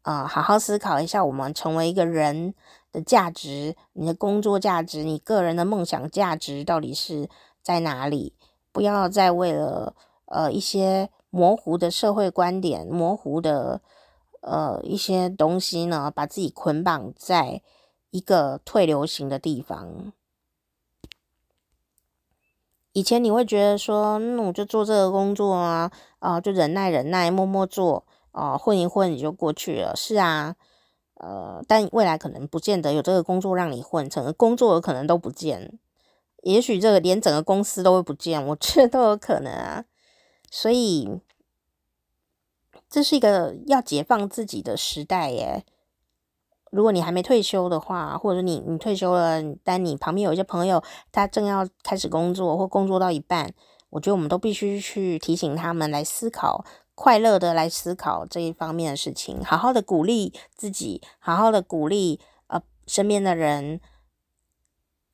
[0.03, 2.55] 啊、呃，好好思考一下，我们成为一个人
[2.93, 7.29] 的价值，你的工作价值，你个人的梦想价值到底是
[7.63, 8.35] 在哪里？
[8.71, 9.95] 不要再为了
[10.27, 13.81] 呃一些模糊的社会观点、模糊的
[14.43, 17.63] 呃一些东西呢，把自己捆绑在
[18.11, 20.13] 一个退流行的地方。
[22.99, 25.89] 以前你会觉得说，那、嗯、我就做这个工作啊，
[26.19, 29.95] 啊、就忍耐忍耐，默默做啊、混一混你就过去了。
[29.95, 30.57] 是啊，
[31.15, 35.79] 呃，但未来可能不见得有这个工作让你混，整个工作有可能都不见。
[36.43, 39.85] 也许这个连整个公司都会不见，我觉得都有可能啊。
[40.51, 41.21] 所以
[42.91, 45.65] 这是一个要解放自己的时代耶。
[46.71, 53.53] 如果你还没退休的话，或者你你退休了，但你旁边有一些朋友，他正要开始工作或工作到一半，
[53.91, 56.65] 我觉得我们都必须去提醒他们来思考，
[56.95, 63.81] 快乐的来思考这一方面的事情，好好的鼓励自己，好好的鼓励呃身边的人。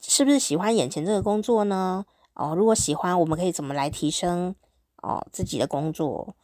[0.06, 2.04] 是不是喜欢眼前这个工作呢？
[2.34, 4.54] 哦，如果喜欢，我们可以怎么来提升
[5.02, 6.36] 哦自己的工作？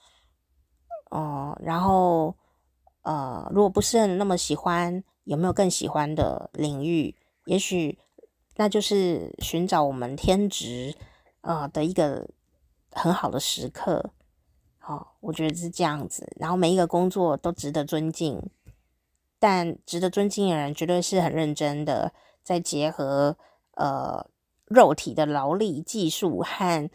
[1.10, 2.36] 哦，然后
[3.10, 7.16] 呃，如果不是那么喜欢，有没有更喜欢的领域？
[7.46, 7.98] 也许
[8.54, 10.94] 那就是寻找我们天职
[11.40, 12.28] 啊、呃、的一个
[12.92, 14.12] 很好的时刻。
[14.78, 16.30] 好、哦，我觉得是这样子。
[16.38, 18.40] 然后每一个工作都值得尊敬，
[19.40, 22.12] 但值得尊敬的人绝对是很认真的，
[22.44, 23.36] 在结合。
[23.74, 24.26] 呃，
[24.66, 26.90] 肉体的劳力、技术和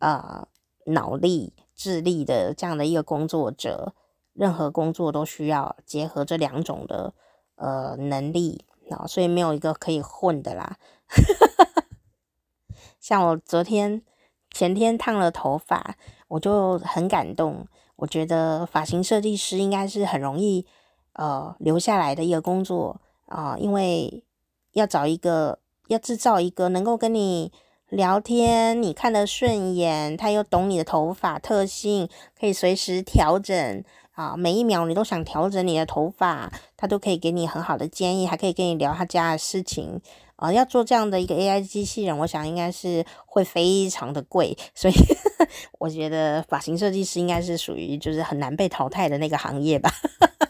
[0.00, 0.48] 呃
[0.86, 3.94] 脑力、智力的这样的一个工作者，
[4.34, 7.14] 任何工作都需要结合这两种的
[7.56, 10.76] 呃能力，哦，所以没有一个可以混的啦。
[13.00, 14.02] 像我昨天、
[14.50, 15.96] 前天烫了头发，
[16.28, 17.66] 我就很感动。
[17.96, 20.66] 我觉得发型设计师应该是很容易
[21.12, 24.24] 呃留下来的一个工作啊，因为
[24.72, 27.52] 要找一个，要制造一个能够跟你
[27.88, 40.00] 聊天，你看得顺眼，他又懂你的头发特性，可以随时调整啊，每一秒你都想调整你的头发，他都可以给你很好的建议，还可以跟你聊他家的事情
[40.36, 40.52] 啊。
[40.52, 44.94] 要做这样的一个 AI 机器人，我想应该是会非常的贵，所以
[45.80, 49.90] 我觉得发型设计师应该是属于就是很难被淘汰的那个行业吧，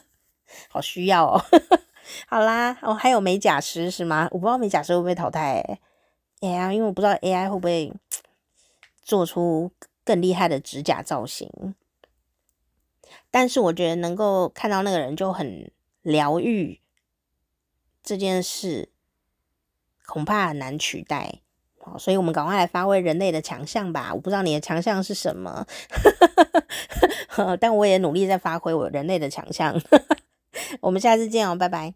[0.68, 1.42] 好需要哦。
[2.28, 4.28] 好啦，哦，还有美甲师是吗？
[4.30, 5.80] 我不知道美甲师会不会淘汰欸。
[6.40, 7.90] AI，因为我不知道 AI 会不会
[9.02, 9.70] 做出
[10.04, 11.48] 更厉害的指甲造型，
[13.34, 15.72] 但是我觉得能够看到那个人就很
[16.02, 16.80] 疗愈，
[18.00, 18.90] 这件事
[20.06, 21.40] 恐怕很难取代。
[21.98, 24.14] 所以我们赶快来发挥人类的强项吧！
[24.14, 25.66] 我不知道你的强项是什么，
[27.60, 29.82] 但我也努力在发挥我人类的强项。
[30.80, 31.94] 我们下次见哦，拜拜。